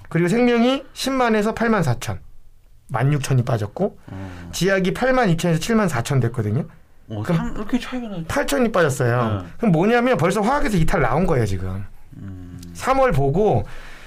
그리고 0.09 0.27
생명이 0.27 0.83
10만에서 0.93 1.53
8만 1.55 1.83
4천. 1.83 2.17
1만 2.91 3.17
6천이 3.19 3.45
빠졌고 3.45 3.97
어. 4.07 4.49
지약이 4.51 4.93
8만 4.93 5.33
2천에서 5.37 5.57
7만 5.59 5.87
4천 5.87 6.21
됐거든요. 6.23 6.65
어, 7.11 7.23
그럼- 7.23 7.37
삼- 7.37 7.55
이렇게 7.55 7.79
차이가 7.79 8.07
나죠. 8.07 8.23
8천이 8.25 8.71
빠졌어요. 8.71 9.41
네. 9.43 9.47
그럼 9.57 9.71
뭐냐면 9.71 10.17
벌써 10.17 10.41
화학에서 10.41 10.77
이탈 10.77 11.01
나온 11.01 11.25
거예요, 11.27 11.45
지금. 11.45 11.83
음, 12.17 12.59
3월 12.73 13.13
보고 13.13 13.65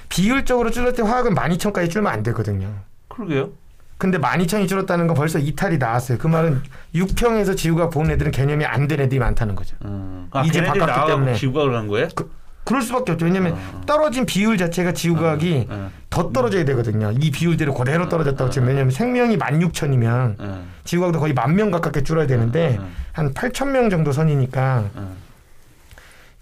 비율적으로 0.09 0.71
줄었을 0.71 0.93
때 0.95 1.03
화학은 1.03 1.33
12,000까지 1.35 1.89
줄면 1.89 2.11
안 2.11 2.23
되거든요. 2.23 2.67
그러게요. 3.07 3.49
근데 3.97 4.17
12,000이 4.17 4.67
줄었다는 4.67 5.07
건 5.07 5.15
벌써 5.15 5.39
이탈이 5.39 5.77
나왔어요. 5.77 6.17
그 6.17 6.27
말은 6.27 6.61
6평에서 6.95 7.55
지구가 7.55 7.89
본 7.89 8.11
애들은 8.11 8.31
개념이 8.31 8.65
안 8.65 8.87
된 8.87 8.99
애들이 8.99 9.19
많다는 9.19 9.55
거죠. 9.55 9.77
음. 9.85 10.27
아, 10.31 10.43
이제 10.43 10.61
바꿨기 10.63 11.07
때문에. 11.07 11.33
지구학을 11.35 11.71
간 11.71 11.87
거예요? 11.87 12.07
그 12.13 12.29
럴 12.73 12.81
수밖에 12.81 13.11
없죠. 13.11 13.25
왜냐면 13.25 13.53
어. 13.53 13.81
떨어진 13.85 14.25
비율 14.25 14.57
자체가 14.57 14.93
지구과학이 14.93 15.67
어, 15.69 15.91
더 16.09 16.31
떨어져야 16.31 16.65
되거든요. 16.65 17.11
이 17.19 17.29
비율대로 17.29 17.73
그대로 17.73 18.09
떨어졌다고 18.09 18.49
치면 18.49 18.69
왜냐면 18.69 18.91
생명이 18.91 19.37
16,000이면 19.37 20.35
어, 20.39 20.65
지구과학도 20.83 21.19
거의 21.19 21.33
만 21.33 21.55
명 21.55 21.69
가깝게 21.71 22.03
줄어야 22.03 22.25
되는데 22.27 22.77
어, 22.79 22.87
한 23.11 23.33
8,000명 23.33 23.89
정도 23.91 24.11
선이니까 24.11 24.89
어, 24.95 25.15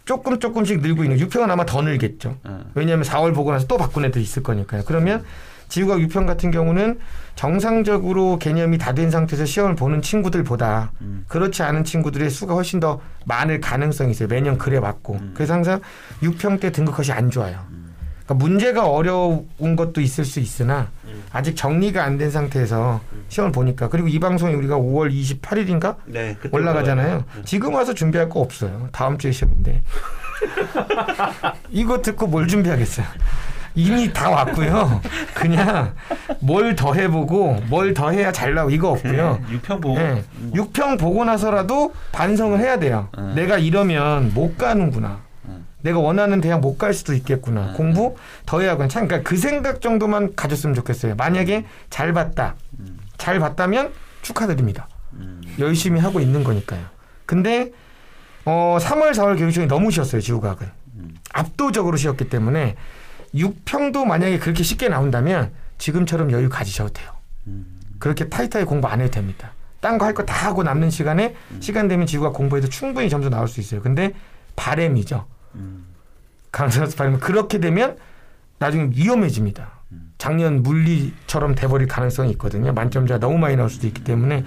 조금 0.05 0.39
조금씩 0.39 0.81
늘고 0.81 1.03
있는 1.03 1.17
6평은 1.17 1.49
아마 1.49 1.65
더 1.65 1.81
늘겠죠. 1.81 2.37
어. 2.43 2.59
왜냐하면 2.73 3.05
4월 3.05 3.33
보고 3.35 3.51
나서 3.51 3.67
또 3.67 3.77
바꾼 3.77 4.05
애들이 4.05 4.23
있을 4.23 4.43
거니까요. 4.43 4.83
그러면 4.85 5.23
지구과학 5.69 6.01
6평 6.03 6.25
같은 6.27 6.51
경우는 6.51 6.99
정상적으로 7.35 8.37
개념이 8.39 8.77
다 8.77 8.93
된 8.93 9.09
상태에서 9.09 9.45
시험을 9.45 9.75
보는 9.75 10.01
친구들보다 10.03 10.91
음. 11.01 11.25
그렇지 11.27 11.63
않은 11.63 11.83
친구들의 11.83 12.29
수가 12.29 12.53
훨씬 12.53 12.79
더 12.79 13.01
많을 13.25 13.59
가능성이 13.59 14.11
있어요. 14.11 14.27
매년 14.27 14.57
그래 14.57 14.77
왔고. 14.77 15.19
그래서 15.33 15.53
항상 15.53 15.81
6평 16.21 16.59
때 16.59 16.71
등급컷이 16.71 17.11
안 17.11 17.31
좋아요. 17.31 17.59
그러니까 18.25 18.45
문제가 18.45 18.87
어려운 18.87 19.75
것도 19.75 19.99
있을 19.99 20.23
수 20.25 20.39
있으나 20.39 20.89
아직 21.31 21.55
정리가 21.55 22.03
안 22.03 22.17
된 22.19 22.29
상태에서 22.29 23.01
시험을 23.29 23.51
보니까 23.51 23.89
그리고 23.89 24.07
이 24.07 24.19
방송이 24.19 24.53
우리가 24.53 24.77
5월 24.77 25.11
28일인가 25.11 25.95
네, 26.05 26.37
올라가잖아요. 26.51 27.07
올라가요. 27.15 27.43
지금 27.43 27.73
와서 27.73 27.93
준비할 27.93 28.29
거 28.29 28.39
없어요. 28.39 28.87
다음 28.91 29.17
주에 29.17 29.31
시험인데. 29.31 29.81
이거 31.71 32.01
듣고 32.01 32.27
뭘 32.27 32.47
준비하겠어요. 32.47 33.05
이미 33.75 34.11
다 34.13 34.29
왔고요. 34.29 35.01
그냥 35.33 35.93
뭘 36.39 36.75
더 36.75 36.93
해보고 36.93 37.61
뭘 37.69 37.93
더 37.93 38.09
해야 38.11 38.31
잘 38.31 38.53
나오고 38.53 38.71
이거 38.71 38.89
없고요. 38.91 39.39
네, 39.47 39.53
육평 39.53 39.81
보고 39.81 39.99
예. 39.99 40.23
뭐, 40.37 40.65
6평 40.67 40.99
보고 40.99 41.23
나서라도 41.25 41.93
반성을 42.11 42.59
해야 42.59 42.77
돼요. 42.79 43.09
음. 43.17 43.33
내가 43.35 43.57
이러면 43.57 44.33
못 44.33 44.57
가는구나. 44.57 45.21
음. 45.45 45.65
내가 45.81 45.99
원하는 45.99 46.39
대학 46.41 46.59
못 46.61 46.77
갈 46.77 46.93
수도 46.93 47.13
있겠구나. 47.13 47.69
음. 47.71 47.73
공부 47.75 48.15
더 48.45 48.59
해야겠구나. 48.61 48.87
참, 48.89 49.07
그러니까 49.07 49.27
그 49.29 49.37
생각 49.37 49.81
정도만 49.81 50.35
가졌으면 50.35 50.75
좋겠어요. 50.75 51.15
만약에 51.15 51.65
잘 51.89 52.13
봤다. 52.13 52.55
음. 52.79 52.97
잘 53.17 53.39
봤다면 53.39 53.91
축하드립니다. 54.21 54.87
음. 55.13 55.41
열심히 55.59 55.99
하고 55.99 56.19
있는 56.19 56.43
거니까요. 56.43 56.81
근데 57.25 57.71
어 58.45 58.77
3월 58.81 59.11
4월 59.11 59.37
교육청이 59.37 59.67
너무 59.67 59.89
쉬었어요 59.91 60.19
지구과학은 60.19 60.67
음. 60.97 61.15
압도적으로 61.31 61.95
쉬었기 61.97 62.27
때문에 62.29 62.75
6평도 63.35 64.05
만약에 64.05 64.39
그렇게 64.39 64.63
쉽게 64.63 64.89
나온다면 64.89 65.51
지금처럼 65.77 66.31
여유 66.31 66.49
가지셔도 66.49 66.93
돼요. 66.93 67.11
음. 67.47 67.65
그렇게 67.99 68.29
타이트하게 68.29 68.65
공부 68.65 68.87
안 68.87 69.01
해도 69.01 69.11
됩니다. 69.11 69.51
딴 69.81 69.97
거 69.97 70.05
할 70.05 70.13
거 70.13 70.23
다 70.23 70.47
하고 70.47 70.63
남는 70.63 70.89
시간에 70.91 71.35
시간 71.59 71.87
되면 71.87 72.05
지구과학 72.07 72.33
공부해도 72.35 72.69
충분히 72.69 73.09
점수 73.09 73.29
나올 73.29 73.47
수 73.47 73.59
있어요. 73.59 73.81
근데 73.81 74.13
바램이죠. 74.55 75.25
음. 75.55 75.85
강사로서 76.51 76.95
바램은 76.95 77.19
그렇게 77.19 77.59
되면 77.59 77.97
나중에 78.59 78.91
위험해집니다. 78.95 79.71
작년 80.17 80.63
물리처럼 80.63 81.53
돼버릴 81.55 81.87
가능성이 81.87 82.31
있거든요. 82.31 82.71
만점자가 82.71 83.19
너무 83.19 83.37
많이 83.37 83.55
나올 83.57 83.69
수도 83.69 83.87
있기 83.87 84.03
때문에 84.05 84.45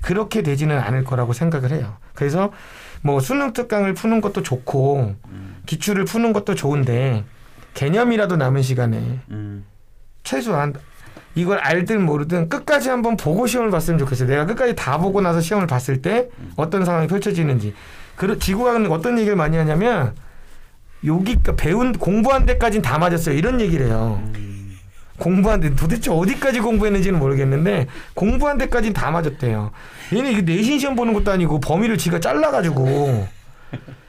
그렇게 0.00 0.42
되지는 0.42 0.78
않을 0.78 1.04
거라고 1.04 1.32
생각을 1.34 1.70
해요. 1.72 1.96
그래서 2.14 2.50
뭐 3.02 3.20
수능 3.20 3.52
특강을 3.52 3.92
푸는 3.94 4.20
것도 4.22 4.42
좋고 4.42 5.16
기출을 5.66 6.04
푸는 6.06 6.32
것도 6.32 6.54
좋은데 6.54 7.24
개념이라도 7.78 8.34
남은 8.34 8.62
시간에 8.62 9.20
음. 9.30 9.64
최소한 10.24 10.74
이걸 11.36 11.58
알든 11.58 12.04
모르든 12.04 12.48
끝까지 12.48 12.88
한번 12.88 13.16
보고 13.16 13.46
시험을 13.46 13.70
봤으면 13.70 14.00
좋겠어요. 14.00 14.28
내가 14.28 14.46
끝까지 14.46 14.74
다 14.74 14.98
보고 14.98 15.20
나서 15.20 15.40
시험을 15.40 15.68
봤을 15.68 16.02
때 16.02 16.28
어떤 16.56 16.84
상황이 16.84 17.06
펼쳐지는지. 17.06 17.74
그 18.16 18.36
지구과학은 18.36 18.90
어떤 18.90 19.16
얘기를 19.16 19.36
많이 19.36 19.56
하냐면 19.56 20.16
여기 21.06 21.36
배운 21.56 21.92
공부한 21.92 22.46
데까지는 22.46 22.82
다 22.82 22.98
맞았어요. 22.98 23.36
이런 23.36 23.60
얘기를 23.60 23.86
해요. 23.86 24.20
공부한 25.16 25.60
데 25.60 25.72
도대체 25.76 26.10
어디까지 26.10 26.58
공부했는지는 26.58 27.16
모르겠는데 27.16 27.86
공부한 28.14 28.58
데까지는 28.58 28.92
다 28.92 29.12
맞았대요. 29.12 29.70
얘는 30.12 30.32
이게 30.32 30.42
내신 30.42 30.80
시험 30.80 30.96
보는 30.96 31.12
것도 31.12 31.30
아니고 31.30 31.60
범위를 31.60 31.96
지가 31.96 32.18
잘라가지고 32.18 33.28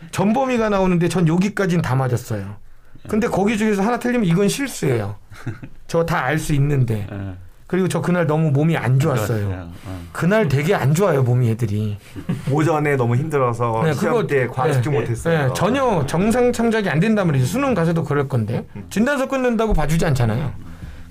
전범위가 0.10 0.69
나오는데 0.69 1.08
전 1.08 1.27
여기까지는 1.27 1.84
다 1.84 1.93
맞았어요. 1.93 2.58
근데 3.07 3.27
거기 3.27 3.57
중에서 3.57 3.81
하나 3.81 3.97
틀리면 3.99 4.25
이건 4.27 4.47
실수예요. 4.49 5.15
저 5.88 6.05
다 6.05 6.23
알 6.25 6.38
수 6.38 6.53
있는데 6.53 7.07
예. 7.12 7.33
그리고 7.65 7.88
저 7.88 8.01
그날 8.01 8.25
너무 8.25 8.49
몸이 8.51 8.75
안 8.77 8.99
좋았어요. 8.99 9.69
어. 9.85 10.01
그날 10.12 10.47
되게 10.47 10.73
안 10.73 10.93
좋아요 10.95 11.21
몸이 11.23 11.49
애들이. 11.51 11.97
오전에 12.51 12.95
너무 12.95 13.15
힘들어서 13.15 13.81
네, 13.83 13.93
시험 13.93 14.25
때 14.27 14.47
과학 14.47 14.71
집중 14.73 14.93
네, 14.93 14.99
못했어요. 15.01 15.47
네, 15.47 15.53
전혀 15.55 16.05
정상 16.07 16.51
참작이 16.51 16.89
안 16.89 16.99
된단 16.99 17.27
말이죠. 17.27 17.45
수능 17.45 17.73
가서도 17.75 18.03
그럴 18.03 18.27
건데 18.27 18.65
진단서 18.89 19.27
끊는다고 19.27 19.73
봐주지 19.73 20.03
않잖아요. 20.05 20.51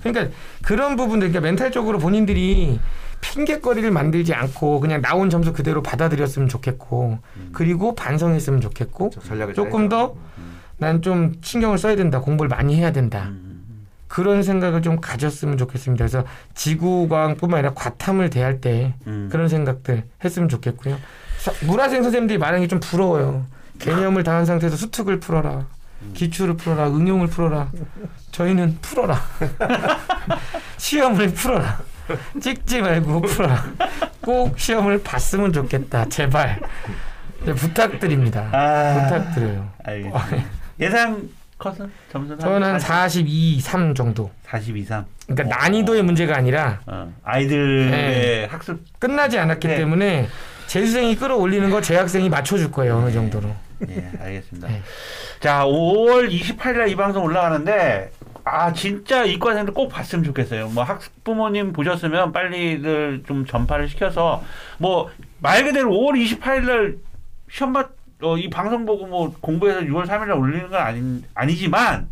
그러니까 0.03 0.33
그런 0.63 0.95
부분들, 0.95 1.27
그러니까 1.29 1.41
멘탈적으로 1.41 1.97
본인들이 1.99 2.79
핑계거리를 3.21 3.91
만들지 3.91 4.33
않고 4.33 4.79
그냥 4.79 5.01
나온 5.01 5.29
점수 5.29 5.51
그대로 5.51 5.83
받아들였으면 5.83 6.47
좋겠고 6.47 7.19
그리고 7.51 7.93
반성했으면 7.95 8.61
좋겠고 8.61 9.11
저 9.13 9.19
전략을 9.21 9.53
조금. 9.53 9.89
더 9.89 10.15
난 10.79 11.01
좀 11.01 11.35
신경을 11.41 11.77
써야 11.77 11.95
된다. 11.95 12.19
공부를 12.21 12.49
많이 12.49 12.75
해야 12.75 12.91
된다. 12.91 13.25
음, 13.29 13.85
그런 14.07 14.41
생각을 14.43 14.81
좀 14.81 14.99
가졌으면 14.99 15.57
좋겠습니다. 15.57 16.03
그래서 16.05 16.25
지구과학뿐만 16.55 17.59
아니라 17.59 17.73
과탐을 17.75 18.29
대할 18.29 18.59
때 18.61 18.93
음. 19.07 19.29
그런 19.31 19.47
생각들 19.49 20.03
했으면 20.23 20.49
좋겠고요. 20.49 20.97
사- 21.37 21.53
물화생 21.65 22.01
선생님들이 22.03 22.37
말하는 22.39 22.61
게 22.61 22.67
좀 22.67 22.79
부러워요. 22.79 23.45
개념을 23.79 24.23
다한 24.23 24.45
상태에서 24.45 24.75
수특을 24.75 25.19
풀어라. 25.19 25.65
기출을 26.13 26.55
풀어라. 26.55 26.87
응용을 26.89 27.27
풀어라. 27.27 27.69
저희는 28.31 28.77
풀어라. 28.81 29.19
시험을 30.77 31.33
풀어라. 31.33 31.79
찍지 32.41 32.81
말고 32.81 33.21
풀어라. 33.21 33.63
꼭 34.21 34.57
시험을 34.57 35.03
봤으면 35.03 35.53
좋겠다. 35.53 36.05
제발. 36.09 36.59
네, 37.45 37.53
부탁드립니다. 37.53 38.49
아, 38.51 39.07
부탁드려요. 39.07 39.69
알겠습니다. 39.83 40.58
예상 40.79 41.21
컷은 41.57 41.91
점수는 42.11 42.39
저는 42.39 42.63
한 42.63 42.79
42, 42.79 43.59
3 43.59 43.93
정도. 43.93 44.31
40 44.43 44.77
이상. 44.77 45.05
그러니까 45.27 45.57
난이도의 45.57 46.03
문제가 46.03 46.37
아니라 46.37 46.79
어, 46.87 47.13
아이들의 47.23 47.91
네. 47.91 48.45
학습 48.49 48.79
끝나지 48.97 49.37
않았기 49.37 49.67
네. 49.67 49.75
때문에 49.77 50.27
재수생이 50.67 51.15
끌어올리는 51.15 51.69
거 51.69 51.81
재학생이 51.81 52.29
맞춰줄 52.29 52.71
거예요 52.71 52.97
어느 52.97 53.11
정도로. 53.11 53.49
예, 53.89 54.09
알겠습니다. 54.19 54.67
네. 54.67 54.81
자, 55.39 55.63
5월 55.65 56.29
28일 56.31 56.77
날이 56.77 56.95
방송 56.95 57.23
올라가는데 57.23 58.11
아, 58.43 58.73
진짜 58.73 59.23
이과생들 59.23 59.73
꼭 59.73 59.89
봤으면 59.89 60.23
좋겠어요. 60.25 60.69
뭐 60.69 60.83
학부모님 60.83 61.73
보셨으면 61.73 62.31
빨리들 62.31 63.23
좀 63.27 63.45
전파를 63.45 63.87
시켜서 63.89 64.43
뭐 64.77 65.09
말 65.41 65.63
그대로 65.63 65.91
5월 65.91 66.21
28일 66.21 66.65
날 66.65 66.95
시험 67.49 67.71
봤, 67.73 67.87
어, 68.21 68.37
이 68.37 68.49
방송 68.49 68.85
보고 68.85 69.05
뭐 69.05 69.33
공부해서 69.39 69.81
6월 69.81 70.05
3일 70.05 70.27
날 70.27 70.31
올리는 70.31 70.69
건 70.69 70.81
아니, 70.81 71.23
아니지만 71.33 72.09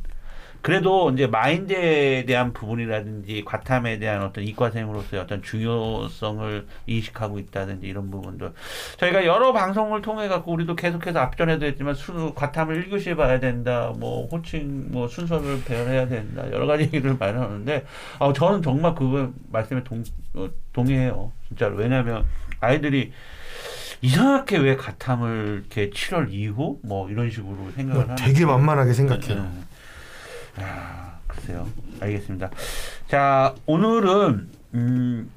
그래도 0.62 1.12
이제 1.12 1.28
마인드에 1.28 2.26
대한 2.26 2.52
부분이라든지 2.52 3.43
과탐에 3.46 4.00
대한 4.00 4.24
어떤 4.24 4.43
이과생으로서의 4.43 5.22
어떤 5.22 5.41
중요성을 5.41 6.65
인식하고 6.88 7.39
있다든지 7.39 7.88
이런 7.88 8.10
부분들 8.10 8.54
저희가 8.98 9.26
여러 9.26 9.54
방송을 9.54 10.02
통해 10.02 10.28
갖고 10.28 10.52
우리도 10.54 10.76
계속해서 10.76 11.20
앞전에도 11.20 11.65
했지만 11.65 11.93
수, 11.93 12.34
과탐을 12.36 12.89
1교시에 12.89 13.15
봐야 13.15 13.39
된다 13.39 13.93
뭐 13.98 14.28
호칭 14.28 14.91
뭐 14.91 15.08
순서를 15.08 15.63
배열해야 15.63 16.08
된다 16.08 16.50
여러 16.52 16.65
가지 16.65 16.84
얘기를 16.84 17.15
많이 17.20 17.38
하는데 17.38 17.86
어, 18.20 18.34
저는 18.34 18.62
정말 18.62 18.96
그거 18.96 19.32
말씀에 19.52 19.84
동, 19.84 20.04
어, 20.34 20.50
동의해요 20.74 21.32
진짜로. 21.48 21.78
왜냐하면 21.78 22.26
아이들이 22.60 23.12
이상하게 24.01 24.57
왜 24.57 24.75
과탐을 24.75 25.62
이렇게 25.62 25.89
7월 25.89 26.31
이후 26.31 26.79
뭐 26.83 27.10
이런 27.10 27.29
식으로 27.29 27.71
생각을 27.75 28.03
하는 28.03 28.15
되게 28.15 28.45
만만하게 28.45 28.93
생각해요. 28.93 29.43
네. 29.43 30.63
아, 30.63 31.17
글쎄요. 31.27 31.67
알겠습니다. 31.99 32.49
자, 33.07 33.55
오늘은 33.65 34.49
음, 34.73 35.31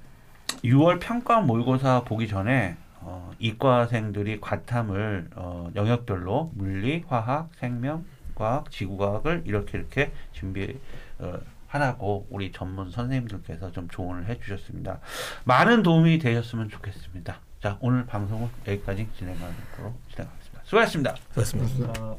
6월 0.64 1.00
평가 1.00 1.40
모의고사 1.40 2.02
보기 2.04 2.28
전에 2.28 2.76
어, 3.00 3.30
이과생들이 3.38 4.40
과탐을 4.40 5.30
어, 5.34 5.70
영역별로 5.74 6.52
물리, 6.54 7.04
화학, 7.08 7.50
생명, 7.58 8.04
과학, 8.34 8.70
지구과학을 8.70 9.44
이렇게 9.46 9.78
이렇게 9.78 10.12
준비 10.32 10.78
어, 11.18 11.38
하라고 11.68 12.26
우리 12.30 12.52
전문 12.52 12.90
선생님들께서 12.90 13.72
좀 13.72 13.88
조언을 13.88 14.26
해주셨습니다. 14.26 14.98
많은 15.44 15.82
도움이 15.82 16.18
되셨으면 16.18 16.68
좋겠습니다. 16.68 17.38
자, 17.62 17.76
오늘 17.80 18.06
방송은 18.06 18.48
여기까지 18.66 19.06
진행하도록 19.18 20.00
진행하겠습니다. 20.10 20.62
수고하셨습니다. 20.64 21.14
그렇습니다. 21.34 21.92
어, 22.00 22.16